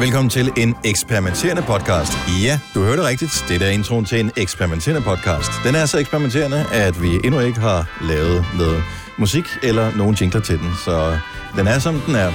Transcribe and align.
Velkommen 0.00 0.30
til 0.30 0.52
en 0.56 0.76
eksperimenterende 0.84 1.62
podcast. 1.62 2.12
Ja, 2.42 2.58
du 2.74 2.84
hørte 2.84 3.06
rigtigt. 3.06 3.44
Det 3.48 3.62
er 3.62 3.68
introen 3.70 4.04
til 4.04 4.20
en 4.20 4.30
eksperimenterende 4.36 5.02
podcast. 5.02 5.50
Den 5.64 5.74
er 5.74 5.86
så 5.86 5.98
eksperimenterende, 5.98 6.64
at 6.72 7.02
vi 7.02 7.08
endnu 7.24 7.40
ikke 7.40 7.60
har 7.60 7.90
lavet 8.02 8.44
noget 8.58 8.82
musik 9.18 9.44
eller 9.62 9.96
nogen 9.96 10.16
jingler 10.20 10.40
til 10.40 10.58
den. 10.58 10.70
Så 10.84 11.18
den 11.56 11.66
er, 11.66 11.78
som 11.78 12.00
den 12.00 12.14
er. 12.14 12.32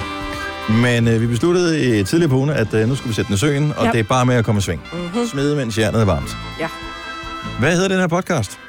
Men 0.81 1.07
øh, 1.07 1.21
vi 1.21 1.27
besluttede 1.27 1.99
i 1.99 2.03
tidligere 2.03 2.29
på 2.29 2.35
ugen, 2.35 2.49
at 2.49 2.73
øh, 2.73 2.87
nu 2.87 2.95
skulle 2.95 3.09
vi 3.09 3.13
sætte 3.15 3.27
den 3.27 3.35
i 3.35 3.37
søen, 3.37 3.73
og 3.77 3.85
Ja. 3.85 3.91
det 3.91 3.99
er 3.99 4.03
bare 4.03 4.25
med 4.25 4.35
at 4.35 4.45
komme 4.45 4.59
i 4.59 4.61
sving. 4.61 4.81
Mhm. 4.93 5.01
Mm-hmm. 5.01 5.27
Smide, 5.27 5.55
mens 5.55 5.77
jernet 5.77 6.01
er 6.01 6.05
varmt. 6.05 6.37
Ja. 6.59 6.67
Hvad 7.59 7.71
hedder 7.75 7.87
den 7.87 7.99
her 7.99 8.07
podcast? 8.07 8.59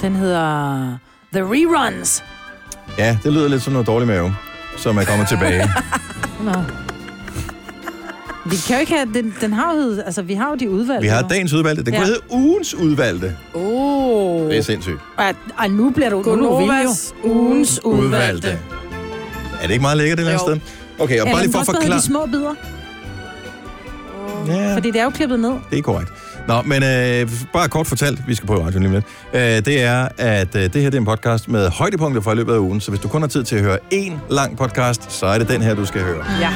Den 0.00 0.16
hedder 0.16 0.76
The 1.32 1.42
Reruns. 1.42 2.24
Ja, 2.98 3.18
det 3.22 3.32
lyder 3.32 3.48
lidt 3.48 3.62
som 3.62 3.72
noget 3.72 3.86
dårlig 3.86 4.08
mave, 4.08 4.34
som 4.76 4.98
er 4.98 5.04
kommet 5.04 5.28
tilbage. 5.28 5.70
Nå. 6.44 6.52
Vi 8.44 8.56
kan 8.66 8.76
jo 8.76 8.80
ikke 8.80 8.92
have, 8.92 9.08
den, 9.14 9.34
den 9.40 9.52
har 9.52 9.74
jo, 9.74 10.00
altså 10.06 10.22
vi 10.22 10.34
har 10.34 10.48
jo 10.50 10.54
de 10.54 10.70
udvalgte. 10.70 11.02
Vi 11.02 11.08
har 11.08 11.22
dagens 11.22 11.52
udvalgte. 11.52 11.84
Det 11.84 11.92
kunne 11.94 12.00
Ja. 12.00 12.06
hedde 12.06 12.20
ugens 12.30 12.74
udvalgte. 12.74 13.36
Oh. 13.54 14.48
Det 14.50 14.58
er 14.58 14.62
sindssygt. 14.62 14.96
Og, 15.16 15.24
og 15.58 15.70
nu 15.70 15.90
bliver 15.90 16.10
du, 16.10 16.18
er. 16.18 16.22
Gunovas 16.22 17.14
ugens 17.24 17.80
udvalgte. 17.84 18.48
Er 19.62 19.66
det 19.66 19.70
ikke 19.70 19.82
meget 19.82 19.96
lækkert 19.96 20.18
et 20.18 20.22
eller 20.26 20.32
andet 20.38 20.48
Jo. 20.48 20.60
sted? 20.60 20.72
Okay, 21.04 21.20
og 21.20 21.26
Ja, 21.26 21.32
bare 21.32 21.42
lige 21.42 21.46
den 21.46 21.52
for 21.52 21.60
at 21.60 21.66
forklare... 21.66 21.98
de 21.98 22.02
små 22.02 22.26
bidder, 22.26 22.54
Ja, 24.46 24.74
fordi 24.74 24.90
det 24.90 25.00
er 25.00 25.04
jo 25.04 25.10
klippet 25.10 25.40
ned. 25.40 25.52
det 25.70 25.78
er 25.78 25.82
korrekt. 25.82 26.10
Nå, 26.48 26.62
men 26.62 26.82
øh, 26.82 27.30
bare 27.52 27.68
kort 27.68 27.86
fortalt, 27.86 28.22
vi 28.28 28.34
skal 28.34 28.46
på 28.46 28.54
radioen 28.54 28.82
lige 28.82 28.92
lidt, 28.94 29.04
øh, 29.34 29.40
det 29.40 29.82
er, 29.82 30.08
at 30.18 30.56
øh, 30.56 30.62
det 30.62 30.74
her 30.74 30.90
det 30.90 30.94
er 30.94 30.98
en 31.00 31.04
podcast 31.04 31.48
med 31.48 31.68
højdepunkter 31.70 32.20
fra 32.22 32.32
i 32.32 32.34
løbet 32.36 32.54
af 32.54 32.58
ugen, 32.58 32.80
så 32.80 32.90
hvis 32.90 33.00
du 33.00 33.08
kun 33.08 33.20
har 33.22 33.28
tid 33.28 33.44
til 33.44 33.56
at 33.56 33.62
høre 33.62 33.78
én 33.94 34.12
lang 34.30 34.56
podcast, 34.56 35.12
så 35.12 35.26
er 35.26 35.38
det 35.38 35.48
den 35.48 35.62
her, 35.62 35.74
du 35.74 35.86
skal 35.86 36.00
høre. 36.02 36.24
Ja. 36.40 36.50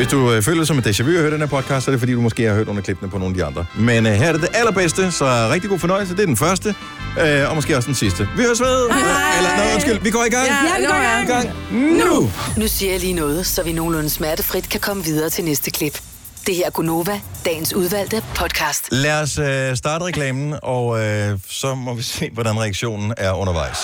Hvis 0.00 0.08
du 0.08 0.32
øh, 0.32 0.42
føler 0.42 0.58
dig 0.58 0.66
som 0.66 0.78
et 0.78 0.86
déjà 0.86 1.02
vu 1.02 1.10
at 1.10 1.20
høre 1.20 1.30
den 1.30 1.40
her 1.40 1.46
podcast, 1.46 1.84
så 1.84 1.90
er 1.90 1.92
det 1.92 2.00
fordi, 2.00 2.12
du 2.12 2.20
måske 2.20 2.42
har 2.44 2.54
hørt 2.54 2.66
nogle 2.66 2.78
af 2.78 2.84
klippene 2.84 3.10
på 3.10 3.18
nogle 3.18 3.32
af 3.32 3.38
de 3.38 3.44
andre. 3.44 3.66
Men 3.78 4.06
øh, 4.06 4.12
her 4.12 4.28
er 4.28 4.32
det 4.32 4.40
det 4.40 4.48
allerbedste, 4.54 5.12
så 5.12 5.48
rigtig 5.52 5.70
god 5.70 5.78
fornøjelse. 5.78 6.14
Det 6.14 6.22
er 6.22 6.26
den 6.26 6.36
første, 6.36 6.74
øh, 7.20 7.48
og 7.48 7.54
måske 7.54 7.76
også 7.76 7.86
den 7.86 7.94
sidste. 7.94 8.28
Vi 8.36 8.42
høres 8.42 8.60
ved! 8.60 8.90
Hej. 8.90 9.36
Eller, 9.38 9.56
nå, 9.56 9.74
undskyld, 9.74 10.00
vi 10.00 10.10
går 10.10 10.24
i 10.24 10.28
gang! 10.28 10.46
Ja, 10.46 10.78
vi 10.78 10.86
går 10.86 10.94
i 10.94 10.98
nå, 10.98 11.02
gang. 11.02 11.28
I 11.28 11.32
gang 11.32 11.54
nu! 11.98 12.30
Nu 12.56 12.68
siger 12.68 12.92
jeg 12.92 13.00
lige 13.00 13.12
noget, 13.12 13.46
så 13.46 13.62
vi 13.62 13.72
nogenlunde 13.72 14.10
smertefrit 14.10 14.68
kan 14.68 14.80
komme 14.80 15.04
videre 15.04 15.30
til 15.30 15.44
næste 15.44 15.70
klip. 15.70 16.00
Det 16.46 16.54
her 16.54 16.66
er 16.66 16.70
Gunova, 16.70 17.20
dagens 17.44 17.74
udvalgte 17.74 18.22
podcast. 18.34 18.88
Lad 18.92 19.22
os 19.22 19.38
øh, 19.38 19.76
starte 19.76 20.04
reklamen, 20.04 20.54
og 20.62 21.04
øh, 21.04 21.38
så 21.48 21.74
må 21.74 21.94
vi 21.94 22.02
se, 22.02 22.30
hvordan 22.32 22.60
reaktionen 22.60 23.14
er 23.16 23.32
undervejs. 23.32 23.78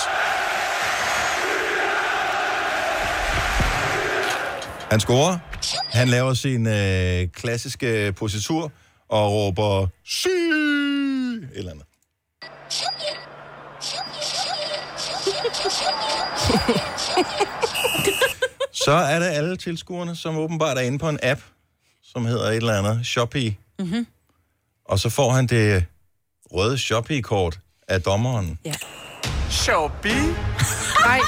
Han 4.91 4.99
scorer. 4.99 5.37
Han 5.89 6.07
laver 6.07 6.33
sin 6.33 6.67
øh, 6.67 7.27
klassiske 7.27 8.13
positur 8.13 8.71
og 9.09 9.31
råber 9.31 9.87
sy 10.05 10.27
eller 11.53 11.71
andet. 11.71 11.85
Så 18.83 18.91
er 18.91 19.19
det 19.19 19.25
alle 19.25 19.57
tilskuerne, 19.57 20.15
som 20.15 20.37
åbenbart 20.37 20.77
er 20.77 20.81
inde 20.81 20.99
på 20.99 21.09
en 21.09 21.19
app, 21.23 21.41
som 22.03 22.25
hedder 22.25 22.49
et 22.49 22.55
eller 22.55 22.77
andet 22.77 23.07
Shopee. 23.07 23.57
Mm-hmm. 23.79 24.07
Og 24.85 24.99
så 24.99 25.09
får 25.09 25.31
han 25.31 25.47
det 25.47 25.85
røde 26.51 26.77
Shopee-kort 26.77 27.59
af 27.87 28.01
dommeren. 28.01 28.59
Ja. 28.65 28.73
Shopee? 29.49 30.21
Nej. 31.05 31.19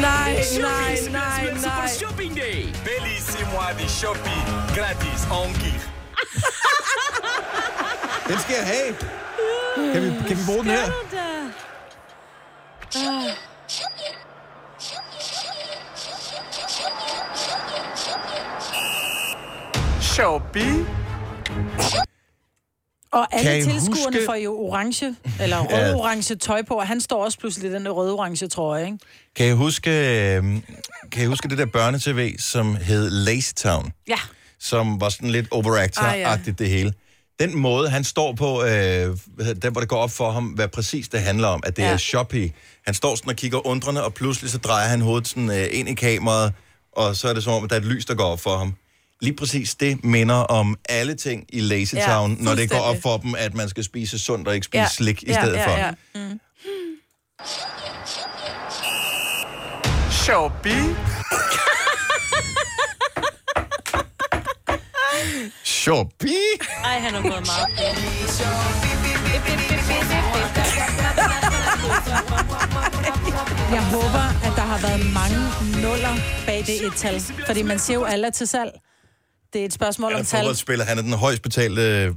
Nej, 0.00 0.44
nej. 0.60 1.88
Shopping 1.98 2.34
Day. 2.34 2.72
Bellissimo 2.84 3.58
di 3.76 3.88
Shopee. 3.88 4.42
Gratis 4.74 5.26
on 5.30 5.52
gear. 5.60 5.80
Den 8.28 8.38
skal 8.38 8.54
jeg 8.56 8.66
have. 8.66 8.94
Kan 9.92 10.02
vi, 10.02 10.28
kan 10.28 10.36
vi 10.36 10.42
bruge 10.46 10.64
den 10.64 10.70
her? 10.70 10.92
Shopee? 20.00 20.86
Og 23.18 23.26
alle 23.34 23.50
Kan 23.50 23.62
tilskuerne 23.72 24.04
huske- 24.16 24.26
får 24.26 24.34
jo 24.34 24.58
orange, 24.58 25.14
eller 25.40 25.58
rød-orange 25.60 26.34
tøj 26.36 26.62
på, 26.62 26.74
og 26.74 26.86
han 26.86 27.00
står 27.00 27.24
også 27.24 27.38
pludselig 27.38 27.70
i 27.70 27.74
den 27.74 27.88
rød-orange 27.88 28.48
trøje, 28.48 28.84
ikke? 28.86 28.98
Kan 29.36 29.46
jeg 29.46 29.54
huske, 29.54 29.90
øh, 29.90 30.42
kan 31.12 31.20
jeg 31.20 31.28
huske 31.28 31.48
det 31.48 31.58
der 31.58 31.66
børnetv, 31.66 32.38
som 32.38 32.76
hed 32.76 33.10
Lazy 33.10 33.52
Town? 33.56 33.92
Ja. 34.08 34.18
som 34.60 35.00
var 35.00 35.08
sådan 35.08 35.30
lidt 35.30 35.46
overactor-agtigt 35.54 36.58
det 36.58 36.68
hele. 36.68 36.92
Den 37.40 37.56
måde, 37.58 37.88
han 37.90 38.04
står 38.04 38.32
på, 38.32 38.62
øh, 38.62 38.66
hvad 38.66 38.74
hedder 39.38 39.54
det, 39.54 39.62
der 39.62 39.70
hvor 39.70 39.80
det 39.80 39.88
går 39.88 39.96
op 39.96 40.10
for 40.10 40.30
ham, 40.30 40.44
hvad 40.44 40.68
præcis 40.68 41.08
det 41.08 41.20
handler 41.20 41.48
om, 41.48 41.62
at 41.66 41.76
det 41.76 41.82
ja. 41.82 41.88
Er 41.88 41.96
Shopee. 41.96 42.52
Han 42.86 42.94
står 42.94 43.14
sådan 43.14 43.30
og 43.30 43.36
kigger 43.36 43.66
undrende, 43.66 44.04
og 44.04 44.14
pludselig 44.14 44.50
så 44.50 44.58
drejer 44.58 44.88
han 44.88 45.00
hovedet 45.00 45.28
sådan 45.28 45.50
øh, 45.50 45.66
ind 45.72 45.88
i 45.88 45.94
kameraet, 45.94 46.52
og 46.92 47.16
så 47.16 47.28
er 47.28 47.34
det 47.34 47.44
som 47.44 47.52
om, 47.52 47.64
at 47.64 47.70
der 47.70 47.76
er 47.76 47.80
et 47.80 47.86
lys, 47.86 48.04
der 48.04 48.14
går 48.14 48.24
op 48.24 48.40
for 48.40 48.56
ham. 48.56 48.74
Lige 49.20 49.36
præcis 49.36 49.74
det 49.74 50.04
minder 50.04 50.34
om 50.34 50.76
alle 50.88 51.14
ting 51.14 51.44
i 51.48 51.60
Lazy 51.60 51.94
Ja, 51.94 52.06
Town, 52.06 52.36
når 52.40 52.54
det 52.54 52.70
går 52.70 52.78
op 52.78 52.96
for 53.02 53.16
dem, 53.16 53.34
at 53.38 53.54
man 53.54 53.68
skal 53.68 53.84
spise 53.84 54.18
sundt 54.18 54.48
og 54.48 54.54
ikke 54.54 54.64
spise 54.64 54.80
Ja, 54.80 54.88
slik 54.88 55.22
i 55.22 55.26
ja, 55.26 55.42
stedet 55.42 55.56
ja, 55.56 55.66
for. 55.66 55.78
ja. 55.78 55.92
Shopee? 60.10 60.96
Shopee? 65.64 66.58
Ej, 66.84 66.98
han 66.98 67.14
har 67.14 67.20
meget 67.22 67.68
Jeg 73.72 73.84
håber, 73.84 74.24
at 74.46 74.52
der 74.56 74.62
har 74.62 74.78
været 74.80 75.00
mange 75.14 75.38
nuller 75.82 76.14
bag 76.46 76.64
det 76.66 76.86
et 76.86 76.92
tal. 76.96 77.20
Fordi 77.46 77.62
man 77.62 77.78
siger 77.78 77.98
jo, 77.98 78.04
alle 78.04 78.30
til 78.30 78.46
salg. 78.48 78.70
Det 79.52 79.60
er 79.60 79.64
et 79.64 79.72
spørgsmål 79.72 80.10
Han 80.10 80.16
om 80.16 80.20
er 80.20 80.24
tal. 80.24 80.38
fodboldspiller. 80.40 80.84
Han 80.84 80.98
er 80.98 81.02
den 81.02 81.12
højst 81.12 81.42
betalte 81.42 81.82
øh, 81.82 82.14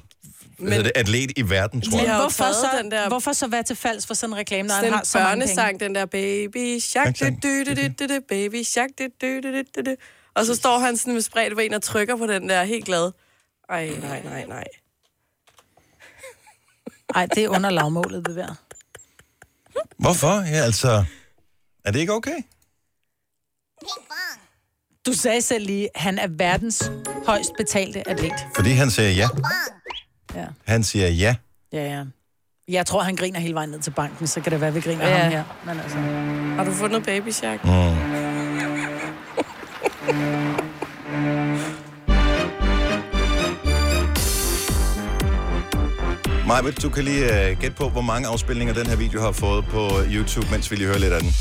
hedder 0.59 0.83
det, 0.83 0.91
atlet 0.95 1.31
i 1.35 1.49
verden, 1.49 1.81
tror 1.81 1.97
Men 1.97 2.05
jeg. 2.05 2.13
jo 2.13 2.19
hvorfor 2.19 2.51
så, 2.51 2.69
den 2.81 2.91
der- 2.91 3.07
hvorfor 3.07 3.33
så 3.33 3.47
være 3.47 3.63
til 3.63 3.75
falds 3.75 4.07
for 4.07 4.13
sådan 4.13 4.33
en 4.33 4.37
reklame, 4.39 4.67
når 4.67 4.75
han 4.75 4.83
Den 4.85 4.93
har 4.93 5.03
så 5.03 5.19
mange 5.19 5.45
penge? 5.55 5.79
den 5.79 5.95
der 5.95 6.05
baby 6.05 6.79
shark, 6.79 7.19
du, 7.19 7.25
du, 7.63 7.63
du, 7.99 8.05
du, 8.15 8.19
baby 8.29 8.63
shark, 8.63 8.89
du, 8.99 9.03
du, 9.21 9.39
du, 9.43 9.61
du, 9.75 9.81
du. 9.91 9.95
Og 10.35 10.45
så 10.45 10.55
står 10.55 10.77
han 10.77 10.97
sådan 10.97 11.13
med 11.13 11.21
spredt 11.21 11.55
ben 11.55 11.73
og 11.73 11.81
trykker 11.81 12.15
på 12.17 12.27
den 12.27 12.49
der, 12.49 12.63
helt 12.63 12.85
glad. 12.85 13.11
Ej, 13.69 13.89
nej, 14.01 14.21
nej, 14.23 14.45
nej. 14.45 14.63
Ej, 17.15 17.25
det 17.25 17.43
er 17.43 17.49
under 17.49 17.69
lavmålet, 17.69 18.25
det 18.27 18.35
der. 18.35 18.55
Hvorfor? 19.97 20.41
Ja, 20.41 20.57
altså... 20.63 21.05
Er 21.85 21.91
det 21.91 21.99
ikke 21.99 22.13
okay? 22.13 22.37
Du 25.05 25.13
sagde 25.13 25.41
selv 25.41 25.65
lige, 25.65 25.89
at 25.95 26.01
han 26.01 26.19
er 26.19 26.27
verdens 26.29 26.91
højst 27.25 27.51
betalte 27.57 28.09
atlet. 28.09 28.31
Fordi 28.55 28.69
han 28.69 28.91
siger 28.91 29.09
ja. 29.09 29.27
Ja. 30.35 30.45
Han 30.67 30.83
siger 30.83 31.07
ja. 31.07 31.35
Ja, 31.73 31.83
ja. 31.97 32.03
Jeg 32.67 32.85
tror, 32.85 33.01
han 33.01 33.15
griner 33.15 33.39
hele 33.39 33.53
vejen 33.53 33.69
ned 33.69 33.79
til 33.79 33.91
banken, 33.91 34.27
så 34.27 34.41
kan 34.41 34.51
det 34.51 34.61
være, 34.61 34.67
at 34.67 34.75
vi 34.75 34.81
griner 34.81 35.07
Ja. 35.07 35.17
ham 35.17 35.31
her. 35.31 35.43
Men 35.65 35.79
altså... 35.79 35.97
Har 36.55 36.63
du 36.65 36.71
fundet 36.71 37.03
baby 37.03 37.29
shark? 37.29 37.59
Maja, 46.47 46.71
du 46.71 46.89
kan 46.89 47.03
lige 47.03 47.23
uh, 47.25 47.59
gætte 47.59 47.75
på, 47.77 47.89
hvor 47.89 48.01
mange 48.01 48.27
afspilninger 48.27 48.73
den 48.73 48.87
her 48.87 48.95
video 48.95 49.21
har 49.21 49.31
fået 49.31 49.65
på 49.65 49.89
YouTube, 50.11 50.47
mens 50.51 50.71
vi 50.71 50.75
lige 50.75 50.87
hører 50.87 50.99
lidt 50.99 51.13
af 51.13 51.21
den. 51.21 51.31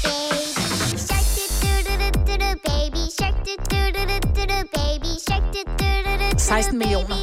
16 6.51 6.79
millioner. 6.79 7.17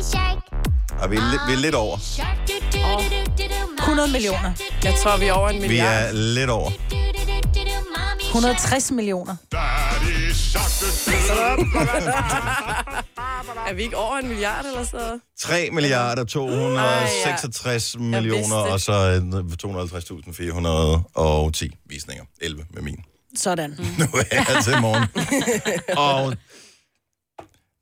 Og 1.01 1.12
vi 1.12 1.15
er, 1.15 1.19
li- 1.19 1.47
vi 1.47 1.53
er 1.53 1.57
lidt 1.57 1.75
over. 1.75 1.97
100 3.79 4.12
millioner. 4.12 4.51
Jeg 4.83 4.94
tror, 5.03 5.18
vi 5.18 5.25
er 5.25 5.33
over 5.33 5.50
en 5.50 5.56
Vi 5.56 5.62
milliard. 5.68 6.03
er 6.06 6.12
lidt 6.12 6.50
over. 6.50 6.71
160 8.27 8.91
millioner. 8.91 9.35
Er 13.68 13.74
vi 13.74 13.81
ikke 13.83 13.97
over 13.97 14.18
en 14.18 14.27
milliard 14.27 14.65
eller 14.65 14.83
så? 14.83 15.19
3 15.39 15.69
milliarder 15.71 16.24
266 16.24 17.94
Jeg 17.94 18.01
millioner, 18.01 18.38
vidste 18.38 18.53
og 18.53 18.81
så 18.81 18.94
øh, 18.94 19.18
250.410 21.71 21.85
visninger. 21.89 22.24
11 22.41 22.63
med 22.74 22.81
min. 22.81 22.97
Sådan. 23.35 23.69
Nu 24.00 24.06
er 24.06 24.24
jeg 24.31 24.63
til 24.63 24.81
morgen. 24.81 25.03
og 26.07 26.33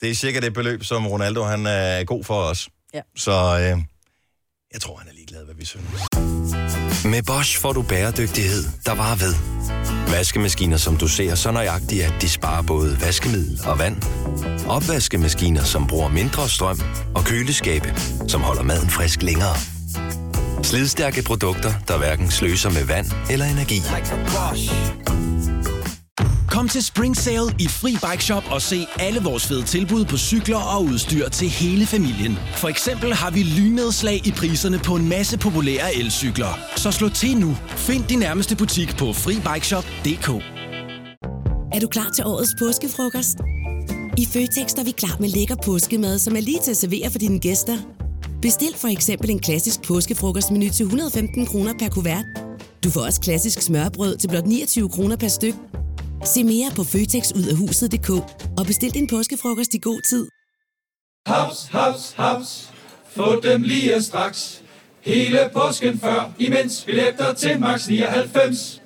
det 0.01 0.09
er 0.09 0.15
cirka 0.15 0.39
det 0.39 0.53
beløb, 0.53 0.83
som 0.83 1.07
Ronaldo 1.07 1.43
han 1.43 1.65
er 1.65 2.03
god 2.03 2.23
for 2.23 2.41
os. 2.41 2.69
Ja. 2.93 3.01
Så 3.17 3.31
øh, 3.31 3.81
Jeg 4.73 4.81
tror, 4.81 4.97
han 4.97 5.07
er 5.07 5.13
ligeglad, 5.13 5.45
hvad 5.45 5.55
vi 5.55 5.65
synes. 5.65 5.85
Med 7.05 7.23
Bosch 7.23 7.59
får 7.61 7.73
du 7.73 7.81
bæredygtighed, 7.81 8.63
der 8.85 8.95
varer 8.95 9.15
ved. 9.15 9.35
Vaskemaskiner, 10.11 10.77
som 10.77 10.97
du 10.97 11.07
ser 11.07 11.35
så 11.35 11.51
nøjagtigt, 11.51 12.03
at 12.03 12.13
de 12.21 12.29
sparer 12.29 12.61
både 12.61 12.97
vaskemiddel 13.01 13.61
og 13.67 13.79
vand. 13.79 13.95
Opvaskemaskiner, 14.67 15.63
som 15.63 15.87
bruger 15.87 16.09
mindre 16.09 16.49
strøm. 16.49 16.79
Og 17.15 17.23
køleskabe, 17.25 17.93
som 18.27 18.41
holder 18.41 18.63
maden 18.63 18.89
frisk 18.89 19.21
længere. 19.21 19.55
Slidstærke 20.63 21.23
produkter, 21.23 21.73
der 21.87 21.97
hverken 21.97 22.31
sløser 22.31 22.69
med 22.69 22.85
vand 22.85 23.05
eller 23.29 23.45
energi. 23.45 23.81
Kom 26.55 26.69
til 26.69 26.83
Spring 26.83 27.17
Sale 27.17 27.55
i 27.59 27.67
Fri 27.67 27.91
Bike 27.91 28.23
Shop 28.23 28.43
og 28.51 28.61
se 28.61 28.87
alle 28.99 29.19
vores 29.19 29.47
fede 29.47 29.63
tilbud 29.63 30.05
på 30.05 30.17
cykler 30.17 30.57
og 30.57 30.83
udstyr 30.83 31.29
til 31.29 31.49
hele 31.49 31.85
familien. 31.85 32.37
For 32.55 32.67
eksempel 32.67 33.13
har 33.13 33.31
vi 33.31 33.43
lynnedslag 33.43 34.27
i 34.27 34.31
priserne 34.31 34.79
på 34.79 34.95
en 34.95 35.09
masse 35.09 35.37
populære 35.37 35.95
elcykler. 35.95 36.59
Så 36.75 36.91
slå 36.91 37.09
til 37.09 37.37
nu. 37.37 37.57
Find 37.67 38.03
din 38.03 38.19
nærmeste 38.19 38.55
butik 38.55 38.97
på 38.97 39.13
FriBikeShop.dk 39.13 40.29
Er 41.75 41.79
du 41.79 41.87
klar 41.87 42.09
til 42.15 42.25
årets 42.25 42.55
påskefrokost? 42.59 43.37
I 44.17 44.25
Føtex 44.33 44.73
er 44.73 44.83
vi 44.83 44.91
klar 44.91 45.17
med 45.19 45.29
lækker 45.29 45.55
påskemad, 45.65 46.19
som 46.19 46.35
er 46.35 46.41
lige 46.41 46.59
til 46.63 46.71
at 46.71 46.77
servere 46.77 47.11
for 47.11 47.19
dine 47.19 47.39
gæster. 47.39 47.77
Bestil 48.41 48.73
for 48.77 48.87
eksempel 48.87 49.29
en 49.29 49.39
klassisk 49.39 49.81
påskefrokostmenu 49.81 50.69
til 50.69 50.83
115 50.83 51.45
kroner 51.45 51.73
per 51.79 51.89
kuvert. 51.89 52.25
Du 52.83 52.89
får 52.89 53.01
også 53.01 53.21
klassisk 53.21 53.61
smørbrød 53.61 54.17
til 54.17 54.27
blot 54.27 54.45
29 54.45 54.89
kroner 54.89 55.15
per 55.15 55.27
styk. 55.27 55.55
Se 56.25 56.43
mere 56.43 56.71
på 56.75 56.83
føtexudafhuset.dk 56.83 58.09
og 58.57 58.65
bestil 58.65 58.93
din 58.93 59.07
påskefrokost 59.07 59.73
i 59.73 59.77
god 59.77 60.01
tid. 60.09 60.27
Haps, 61.27 61.67
haps, 61.71 62.13
haps. 62.17 62.69
Få 63.15 63.39
dem 63.43 63.61
lige 63.61 64.01
straks. 64.01 64.61
Hele 65.01 65.39
påsken 65.53 65.99
før, 65.99 66.31
imens 66.39 66.83
billetter 66.85 67.33
til 67.33 67.59
max 67.59 67.87
99. 67.87 68.81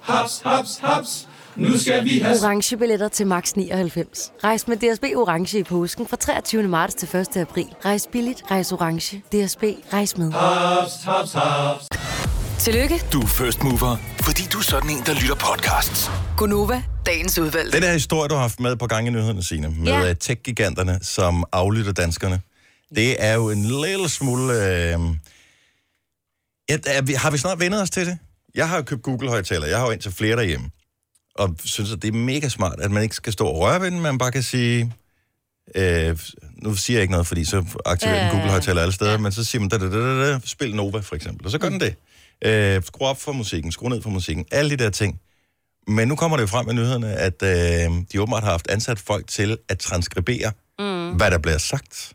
Haps, 0.00 0.40
haps, 0.44 0.78
haps. 0.78 1.28
Nu 1.56 1.78
skal 1.78 2.04
vi 2.04 2.18
have... 2.18 2.36
Orange 2.42 2.76
billetter 2.76 3.08
til 3.08 3.26
max 3.26 3.52
99. 3.52 4.32
Rejs 4.44 4.68
med 4.68 4.76
DSB 4.76 5.04
Orange 5.16 5.58
i 5.58 5.62
påsken 5.62 6.06
fra 6.06 6.16
23. 6.16 6.62
marts 6.62 6.94
til 6.94 7.16
1. 7.16 7.36
april. 7.36 7.66
Rejs 7.84 8.08
billigt, 8.12 8.42
rejs 8.50 8.72
orange. 8.72 9.18
DSB, 9.18 9.62
rejs 9.92 10.18
med. 10.18 10.32
Haps, 10.32 11.02
haps, 11.04 11.32
haps. 11.32 11.88
Tillykke, 12.64 13.00
Du 13.12 13.20
er 13.20 13.26
first 13.26 13.62
mover, 13.62 13.96
fordi 14.20 14.42
du 14.52 14.58
er 14.58 14.62
sådan 14.62 14.90
en, 14.90 15.02
der 15.06 15.14
lytter 15.14 15.34
podcasts. 15.34 16.10
Gunova, 16.36 16.82
dagens 17.06 17.38
udvalgte. 17.38 17.76
Den 17.76 17.82
her 17.82 17.92
historie, 17.92 18.28
du 18.28 18.34
har 18.34 18.40
haft 18.40 18.60
med 18.60 18.76
på 18.76 18.86
gang 18.86 19.06
i 19.06 19.10
nyhederne, 19.10 19.42
Signe, 19.42 19.70
med 19.70 19.86
Ja. 20.06 20.12
tech-giganterne, 20.14 20.98
som 21.02 21.44
aflytter 21.52 21.92
danskerne, 21.92 22.40
det 22.94 23.24
er 23.24 23.34
jo 23.34 23.50
en 23.50 23.64
lille 23.64 24.08
smule... 24.08 24.52
Øh... 24.52 24.98
Ja, 26.68 26.76
er 26.86 27.02
vi, 27.02 27.12
har 27.12 27.30
vi 27.30 27.38
snart 27.38 27.60
vendet 27.60 27.82
os 27.82 27.90
til 27.90 28.06
det? 28.06 28.18
Jeg 28.54 28.68
har 28.68 28.76
jo 28.76 28.82
købt 28.82 29.02
Google-højtaler. 29.02 29.66
Jeg 29.66 29.78
har 29.78 29.84
jo 29.86 29.90
indtil 29.90 30.12
flere 30.12 30.36
derhjemme. 30.36 30.70
Og 31.34 31.56
synes, 31.64 31.92
at 31.92 32.02
det 32.02 32.08
er 32.08 32.12
mega 32.12 32.48
smart, 32.48 32.80
at 32.80 32.90
man 32.90 33.02
ikke 33.02 33.14
skal 33.14 33.32
stå 33.32 33.46
og 33.46 33.58
røre 33.58 33.80
ved 33.80 33.90
den, 33.90 34.00
man 34.00 34.18
bare 34.18 34.32
kan 34.32 34.42
sige... 34.42 34.92
Øh, 35.74 36.18
nu 36.62 36.74
siger 36.74 36.96
jeg 36.96 37.02
ikke 37.02 37.12
noget, 37.12 37.26
fordi 37.26 37.44
så 37.44 37.64
aktiverer 37.86 38.22
den. 38.22 38.30
Google-højtaler 38.30 38.82
alle 38.82 38.94
steder, 38.94 39.18
men 39.18 39.32
så 39.32 39.44
siger 39.44 39.60
man, 39.60 39.68
da, 39.68 39.78
da, 39.78 39.90
da, 39.90 39.98
da, 39.98 40.32
da, 40.32 40.38
spil 40.44 40.74
Nova 40.74 41.00
for 41.00 41.16
eksempel, 41.16 41.44
og 41.46 41.50
så 41.50 41.58
gør 41.58 41.68
den 41.68 41.80
det. 41.80 41.94
Øh, 42.44 42.82
skru 42.82 43.04
op 43.04 43.20
for 43.20 43.32
musikken, 43.32 43.72
skru 43.72 43.88
ned 43.88 44.02
for 44.02 44.10
musikken, 44.10 44.44
alle 44.52 44.70
de 44.70 44.76
der 44.76 44.90
ting. 44.90 45.20
Men 45.88 46.08
nu 46.08 46.16
kommer 46.16 46.36
det 46.36 46.42
jo 46.42 46.46
frem 46.46 46.70
i 46.70 46.72
nyhederne, 46.72 47.12
at 47.14 47.42
øh, 47.42 48.02
de 48.12 48.20
åbenbart 48.22 48.42
har 48.42 48.50
haft 48.50 48.70
ansat 48.70 48.98
folk 48.98 49.26
til 49.26 49.58
at 49.68 49.78
transkribere, 49.78 50.52
mm. 50.78 51.16
hvad 51.16 51.30
der 51.30 51.38
bliver 51.38 51.58
sagt. 51.58 52.12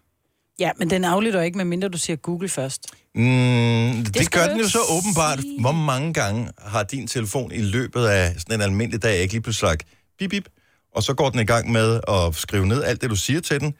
Ja, 0.60 0.72
men 0.78 0.90
den 0.90 1.06
aflytter 1.06 1.42
ikke, 1.42 1.58
medmindre 1.58 1.90
du 1.90 1.98
siger 1.98 2.18
Google 2.18 2.50
først. 2.50 2.88
Mm, 3.16 3.24
det, 4.04 4.14
det 4.14 4.32
gør 4.32 4.48
den 4.48 4.60
jo 4.60 4.70
så 4.70 4.80
åbenbart. 4.90 5.40
Hvor 5.60 5.72
mange 5.72 6.14
gange 6.14 6.50
har 6.58 6.84
din 6.84 7.08
telefon 7.08 7.52
i 7.52 7.62
løbet 7.62 8.06
af 8.06 8.34
sådan 8.40 8.56
en 8.56 8.62
almindelig 8.62 9.04
dag 9.04 9.18
ikke 9.18 9.34
lige 9.34 9.42
pludselig 9.42 9.70
sagt 9.70 9.88
bip, 10.20 10.30
bip, 10.30 10.50
og 10.96 11.04
så 11.04 11.14
går 11.14 11.30
den 11.30 11.40
i 11.40 11.46
gang 11.46 11.72
med 11.72 12.00
at 12.08 12.36
skrive 12.36 12.68
ned 12.68 12.84
alt 12.84 13.02
det, 13.02 13.10
du 13.10 13.16
siger 13.16 13.42
til 13.42 13.60
den, 13.60 13.74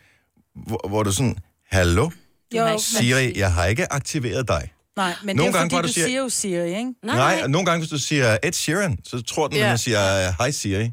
hvor, 0.56 0.88
hvor 0.88 1.04
du 1.04 1.12
sådan, 1.12 1.38
hallo, 1.72 2.10
Jo, 2.56 2.78
Siri, 2.78 3.40
jeg 3.40 3.54
har 3.54 3.66
ikke 3.66 3.94
aktiveret 3.94 4.48
dig. 4.48 4.70
Nej, 5.00 5.14
men 5.24 5.36
Nogle 5.36 5.52
det 5.52 5.56
er 5.56 5.60
gange, 5.60 5.76
fordi, 5.76 5.82
du, 5.82 5.88
du 5.88 5.94
siger- 5.94 6.06
siger 6.08 6.20
jo 6.22 6.30
Siri, 6.30 6.68
ikke? 6.78 6.94
Nej, 7.04 7.16
Nej 7.16 7.40
og 7.44 7.50
nogle 7.50 7.66
gange, 7.66 7.80
hvis 7.80 7.90
du 7.90 7.98
siger 8.00 8.38
Ed 8.44 8.52
Sheeran, 8.54 8.98
så 9.04 9.22
tror 9.22 9.48
den, 9.48 9.58
Ja. 9.58 9.64
at 9.64 9.70
man 9.70 9.78
siger, 9.78 10.32
hej 10.40 10.52
Siri. 10.52 10.92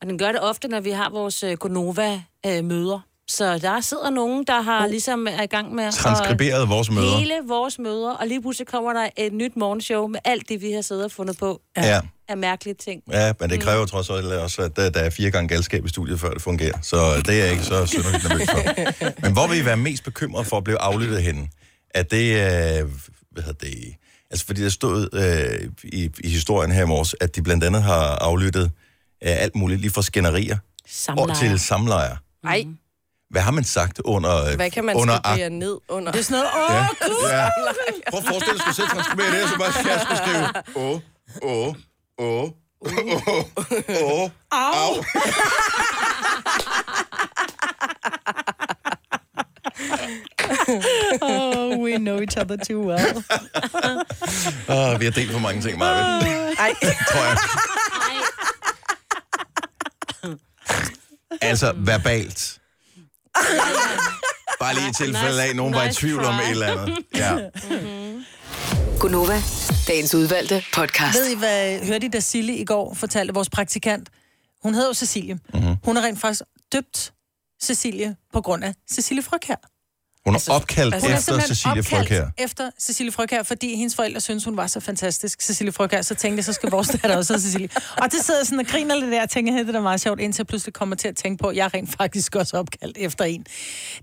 Og 0.00 0.06
den 0.06 0.18
gør 0.18 0.32
det 0.32 0.40
ofte, 0.40 0.68
når 0.68 0.80
vi 0.80 0.90
har 0.90 1.10
vores 1.10 1.42
øh, 1.42 1.52
Gonova-møder. 1.56 3.00
Så 3.28 3.58
der 3.58 3.80
sidder 3.80 4.10
nogen, 4.10 4.44
der 4.46 4.60
har 4.62 4.86
ligesom 4.86 5.26
er 5.26 5.42
i 5.42 5.46
gang 5.46 5.74
med... 5.74 5.84
at- 5.84 5.94
Transkriberet 5.94 6.68
vores 6.68 6.90
møder. 6.90 7.16
Hele 7.18 7.34
vores 7.48 7.78
møder, 7.78 8.10
og 8.10 8.26
lige 8.26 8.40
pludselig 8.42 8.66
kommer 8.68 8.92
der 8.92 9.08
et 9.16 9.32
nyt 9.32 9.56
morgenshow 9.56 10.06
med 10.06 10.20
alt 10.24 10.48
det, 10.48 10.60
vi 10.62 10.72
har 10.72 10.82
siddet 10.82 11.04
og 11.04 11.10
fundet 11.12 11.38
på 11.38 11.60
Ja. 11.76 12.00
af 12.28 12.36
mærkelige 12.36 12.74
ting. 12.74 13.02
Ja, 13.12 13.32
men 13.40 13.50
det 13.50 13.60
kræver 13.62 13.86
trods 13.86 14.10
alt 14.10 14.26
også, 14.26 14.62
at 14.62 14.76
der, 14.76 14.90
der 14.90 15.00
er 15.00 15.10
fire 15.10 15.30
gange 15.30 15.48
galskab 15.48 15.84
i 15.86 15.88
studiet, 15.88 16.20
før 16.20 16.30
det 16.30 16.42
fungerer. 16.42 16.78
Så 16.82 16.96
det 17.26 17.28
er 17.28 17.32
jeg 17.44 17.50
ikke 17.50 17.64
så 17.64 17.86
synderligt 17.86 18.28
nervøs 18.28 18.48
for. 18.50 19.20
Men 19.22 19.32
hvor 19.32 19.46
vil 19.46 19.58
I 19.58 19.64
være 19.64 19.76
mest 19.76 20.04
bekymret 20.04 20.46
for 20.46 20.56
at 20.56 20.64
blive 20.64 20.78
aflyttet 20.78 21.22
henne? 21.22 21.48
Er 21.94 22.02
det, 22.02 22.24
øh, 22.34 22.88
hvad 23.30 23.42
hedder 23.42 23.66
det, 23.66 23.94
altså 24.30 24.46
fordi 24.46 24.62
der 24.62 24.68
stod 24.68 25.08
øh, 25.12 25.70
i, 25.84 26.10
i 26.24 26.28
historien 26.28 26.72
her 26.72 26.82
i 26.82 26.86
morges, 26.86 27.14
at 27.20 27.36
de 27.36 27.42
blandt 27.42 27.64
andet 27.64 27.82
har 27.82 28.04
aflyttet 28.16 28.64
øh, 29.24 29.42
alt 29.42 29.56
muligt, 29.56 29.80
lige 29.80 29.90
fra 29.90 30.02
skænderier 30.02 30.58
Samlejer. 30.88 31.28
og 31.30 31.36
til 31.36 31.58
samlejer. 31.60 32.16
Nej, 32.44 32.64
Hvad 33.30 33.42
har 33.42 33.50
man 33.50 33.64
sagt 33.64 33.98
under... 34.04 34.56
hvad 34.56 34.70
kan 34.70 34.84
man 34.84 34.96
under 34.96 35.18
skrive 35.34 35.50
ned 35.50 35.78
under? 35.88 36.12
Det 36.12 36.18
er 36.18 36.22
sådan 36.24 36.38
noget, 36.38 36.50
åh, 36.70 36.74
Ja, 36.74 36.86
gud! 37.06 37.30
ja. 37.30 37.48
Prøv 38.10 38.20
at 38.20 38.26
forestille 38.26 38.58
dig, 38.58 38.64
at 38.64 38.68
du 38.68 38.74
selv 38.74 38.88
transkribere 38.88 39.30
det, 39.30 39.42
og 39.42 39.48
så 39.48 39.56
bare 39.58 39.72
jeg 39.92 40.00
skulle 40.00 40.18
skrive, 40.18 40.46
åh, 40.76 41.00
åh, 41.42 41.74
åh, 42.18 42.50
åh, 42.80 43.42
åh, 44.02 44.30
Au! 44.50 44.94
oh, 51.22 51.78
we 51.84 51.96
know 51.98 52.18
each 52.20 52.36
other 52.36 52.56
too 52.56 52.80
well. 52.86 53.24
Åh, 54.76 55.00
vi 55.00 55.04
har 55.04 55.12
delt 55.12 55.32
for 55.32 55.38
mange 55.38 55.62
ting, 55.62 55.78
Marvind. 55.78 56.56
Ej. 56.58 56.74
Tror 57.10 57.24
jeg. 57.24 57.36
Altså, 61.40 61.72
verbalt. 61.76 62.60
Bare 64.60 64.74
lige 64.74 64.88
i 64.88 64.92
tilfælde 64.92 65.42
af, 65.42 65.48
at 65.48 65.56
nogen 65.56 65.74
var 65.74 65.82
i 65.82 65.86
nice 65.86 66.00
tvivl 66.00 66.24
om 66.24 66.34
try. 66.34 66.42
et 66.42 66.50
eller 66.50 66.82
andet. 66.82 66.98
Ja. 67.14 67.38
Gunova, 69.00 69.42
dagens 69.88 70.14
udvalgte 70.14 70.64
podcast. 70.74 71.18
Ved 71.18 71.30
I, 71.30 71.34
hvad 71.34 71.86
hørte 71.86 72.06
I, 72.06 72.08
da 72.08 72.20
Sille 72.20 72.56
i 72.56 72.64
går 72.64 72.94
fortalte 72.94 73.34
vores 73.34 73.50
praktikant? 73.50 74.08
Hun 74.62 74.74
hedder 74.74 74.88
jo 74.88 74.94
Cecilie. 74.94 75.38
Mm-hmm. 75.54 75.76
Hun 75.84 75.96
er 75.96 76.02
rent 76.02 76.20
faktisk 76.20 76.42
døbt 76.72 77.12
Cecilie 77.62 78.16
på 78.32 78.40
grund 78.40 78.64
af 78.64 78.74
Cecilie 78.92 79.22
Frøkær. 79.22 79.69
Hun 80.26 80.34
er 80.34 80.48
opkaldt 80.50 80.94
Hun 81.00 81.10
er 81.10 81.14
efter 81.14 81.22
simpelthen 81.22 81.54
Cecilie 81.54 81.78
opkaldt 81.78 82.08
Frøkær. 82.08 82.26
efter 82.38 82.70
Cecilie 82.80 83.12
Frøkær, 83.12 83.42
fordi 83.42 83.74
hendes 83.76 83.94
forældre 83.94 84.20
synes 84.20 84.44
hun 84.44 84.56
var 84.56 84.66
så 84.66 84.80
fantastisk, 84.80 85.42
Cecilie 85.42 85.72
Frøkær, 85.72 86.02
så 86.02 86.14
tænkte 86.14 86.36
jeg, 86.36 86.44
så 86.44 86.52
skal 86.52 86.70
vores 86.70 86.88
datter 87.02 87.16
også 87.16 87.32
hedde 87.32 87.44
Cecilie. 87.44 87.68
Og 87.96 88.12
det 88.12 88.20
sidder 88.24 88.44
sådan 88.44 88.58
og 88.60 88.66
griner 88.66 88.94
lidt 88.94 89.12
der, 89.12 89.22
og 89.22 89.30
tænker, 89.30 89.52
det 89.56 89.68
er 89.68 89.72
da 89.72 89.80
meget 89.80 90.00
sjovt, 90.00 90.20
indtil 90.20 90.40
jeg 90.42 90.46
pludselig 90.46 90.74
kommer 90.74 90.96
til 90.96 91.08
at 91.08 91.16
tænke 91.16 91.42
på, 91.42 91.48
at 91.48 91.56
jeg 91.56 91.64
er 91.64 91.74
rent 91.74 91.96
faktisk 91.96 92.36
også 92.36 92.56
opkaldt 92.56 92.96
efter 93.00 93.24
en. 93.24 93.46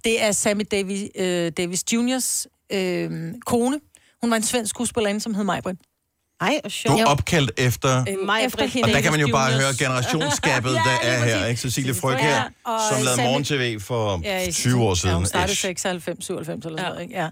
Det 0.04 0.24
er 0.24 0.32
Sammy 0.32 0.64
Davis, 0.72 1.10
øh, 1.16 1.52
Davis 1.58 1.84
Juniors 1.94 2.48
øh, 2.72 3.34
kone. 3.46 3.80
Hun 4.22 4.30
var 4.32 4.38
en 4.38 4.44
svensk 4.44 4.70
skuespillerinde, 4.70 5.22
som 5.22 5.34
hed 5.34 5.44
Majbrit. 5.44 5.76
Ej, 6.42 6.62
Du 6.88 6.94
er 6.98 7.06
opkaldt 7.06 7.52
efter... 7.58 8.06
Mig, 8.26 8.46
efter 8.46 8.66
hende. 8.66 8.86
Og 8.88 8.94
der 8.94 9.02
kan 9.02 9.12
man 9.12 9.20
jo 9.22 9.28
bare 9.32 9.52
høre 9.52 9.74
generationsskabet, 9.80 10.72
Ja, 10.76 10.80
der 10.80 11.10
er 11.10 11.26
her, 11.26 11.46
ikke? 11.46 11.62
Cecilie 11.62 11.94
Ja, 11.94 12.00
Frøkær, 12.02 12.52
og 12.66 12.80
som 12.94 13.04
lavede 13.04 13.22
morgen-tv 13.24 13.80
for 13.80 14.22
Ja, 14.24 14.48
i- 14.48 14.52
20 14.52 14.84
år 14.84 14.94
siden. 14.94 15.10
Ja, 15.10 15.18
hun 15.18 15.26
startede 15.26 15.52
ish. 15.54 15.62
96, 15.62 16.26
97 16.26 16.66
eller 16.66 16.78
sådan 16.78 16.90
noget, 16.92 17.02
ikke? 17.02 17.14
Ja. 17.22 17.30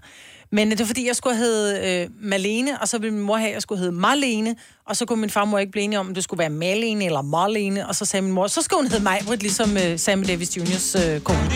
Men 0.52 0.70
det 0.70 0.78
var 0.78 0.86
fordi, 0.86 1.06
jeg 1.06 1.16
skulle 1.16 1.36
hedde 1.36 2.02
øh, 2.02 2.08
Malene, 2.22 2.80
og 2.80 2.88
så 2.88 2.98
ville 2.98 3.14
min 3.14 3.22
mor 3.22 3.36
have, 3.36 3.48
at 3.48 3.54
jeg 3.54 3.62
skulle 3.62 3.78
hedde 3.78 3.92
Marlene, 3.92 4.56
og 4.86 4.96
så 4.96 5.06
kunne 5.06 5.20
min 5.20 5.30
farmor 5.30 5.58
ikke 5.58 5.72
blive 5.72 5.84
enige 5.84 5.98
om, 5.98 6.06
om 6.06 6.14
det 6.14 6.24
skulle 6.24 6.38
være 6.38 6.50
Malene 6.50 7.04
eller 7.04 7.22
Marlene, 7.22 7.88
og 7.88 7.94
så 7.94 8.04
sagde 8.04 8.22
min 8.22 8.32
mor, 8.32 8.46
så 8.46 8.62
skal 8.62 8.76
hun 8.76 8.86
hedde 8.86 9.04
Majbrit, 9.04 9.42
ligesom 9.42 9.76
øh, 9.76 9.98
Sammy 9.98 10.24
Davis 10.26 10.56
Juniors 10.56 10.94
øh, 10.94 11.20
kone. 11.20 11.50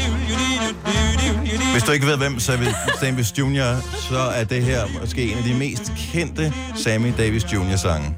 Hvis 1.73 1.83
du 1.83 1.93
ikke 1.93 2.07
ved, 2.07 2.17
hvem 2.17 2.41
Sammy 2.41 2.67
Davis 3.01 3.39
Jr., 3.39 3.81
så 4.11 4.19
er 4.19 4.45
det 4.45 4.63
her 4.63 4.83
måske 5.01 5.23
en 5.33 5.39
af 5.39 5.45
de 5.45 5.55
mest 5.55 5.93
kendte 6.13 6.53
Sammy 6.77 7.13
Davis 7.19 7.45
Jr. 7.53 7.77
sange. 7.77 8.17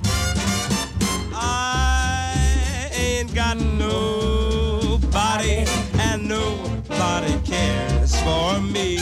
ain't 3.22 3.34
got 3.34 3.56
nobody, 3.78 5.64
and 5.98 6.28
nobody 6.28 7.34
cares 7.44 8.16
for 8.22 8.60
me. 8.60 8.98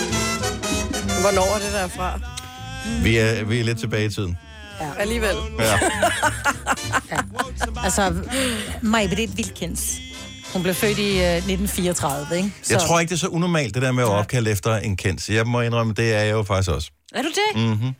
Hvornår 1.20 1.54
er 1.54 1.58
det 1.58 1.72
derfra? 1.72 2.20
Vi 3.02 3.16
er, 3.16 3.44
vi 3.44 3.60
er 3.60 3.64
lidt 3.64 3.78
tilbage 3.78 4.04
i 4.04 4.10
tiden. 4.10 4.38
Ja. 4.80 4.90
Alligevel. 4.98 5.36
Ja. 5.58 5.78
Altså, 7.84 8.14
Majbrit 8.82 9.30
Wilkins. 9.36 10.00
Hun 10.52 10.62
blev 10.62 10.74
født 10.74 10.98
i 10.98 11.10
øh, 11.18 11.36
1934, 11.36 12.36
ikke? 12.36 12.52
Jeg 12.70 12.80
tror 12.80 13.00
ikke, 13.00 13.10
det 13.10 13.14
er 13.16 13.18
så 13.18 13.28
unormalt, 13.28 13.74
det 13.74 13.82
der 13.82 13.92
med 13.92 14.02
at 14.02 14.08
opkalde 14.08 14.50
efter 14.50 14.76
en 14.76 14.96
kendt. 14.96 15.22
Så 15.22 15.32
jeg 15.32 15.46
må 15.46 15.60
indrømme, 15.60 15.92
det 15.94 16.14
er 16.14 16.20
jeg 16.20 16.32
jo 16.32 16.42
faktisk 16.42 16.70
også. 16.70 16.90
Er 17.14 17.22
du 17.22 17.28
det? 17.28 17.62
Mm-hmm. 17.68 17.92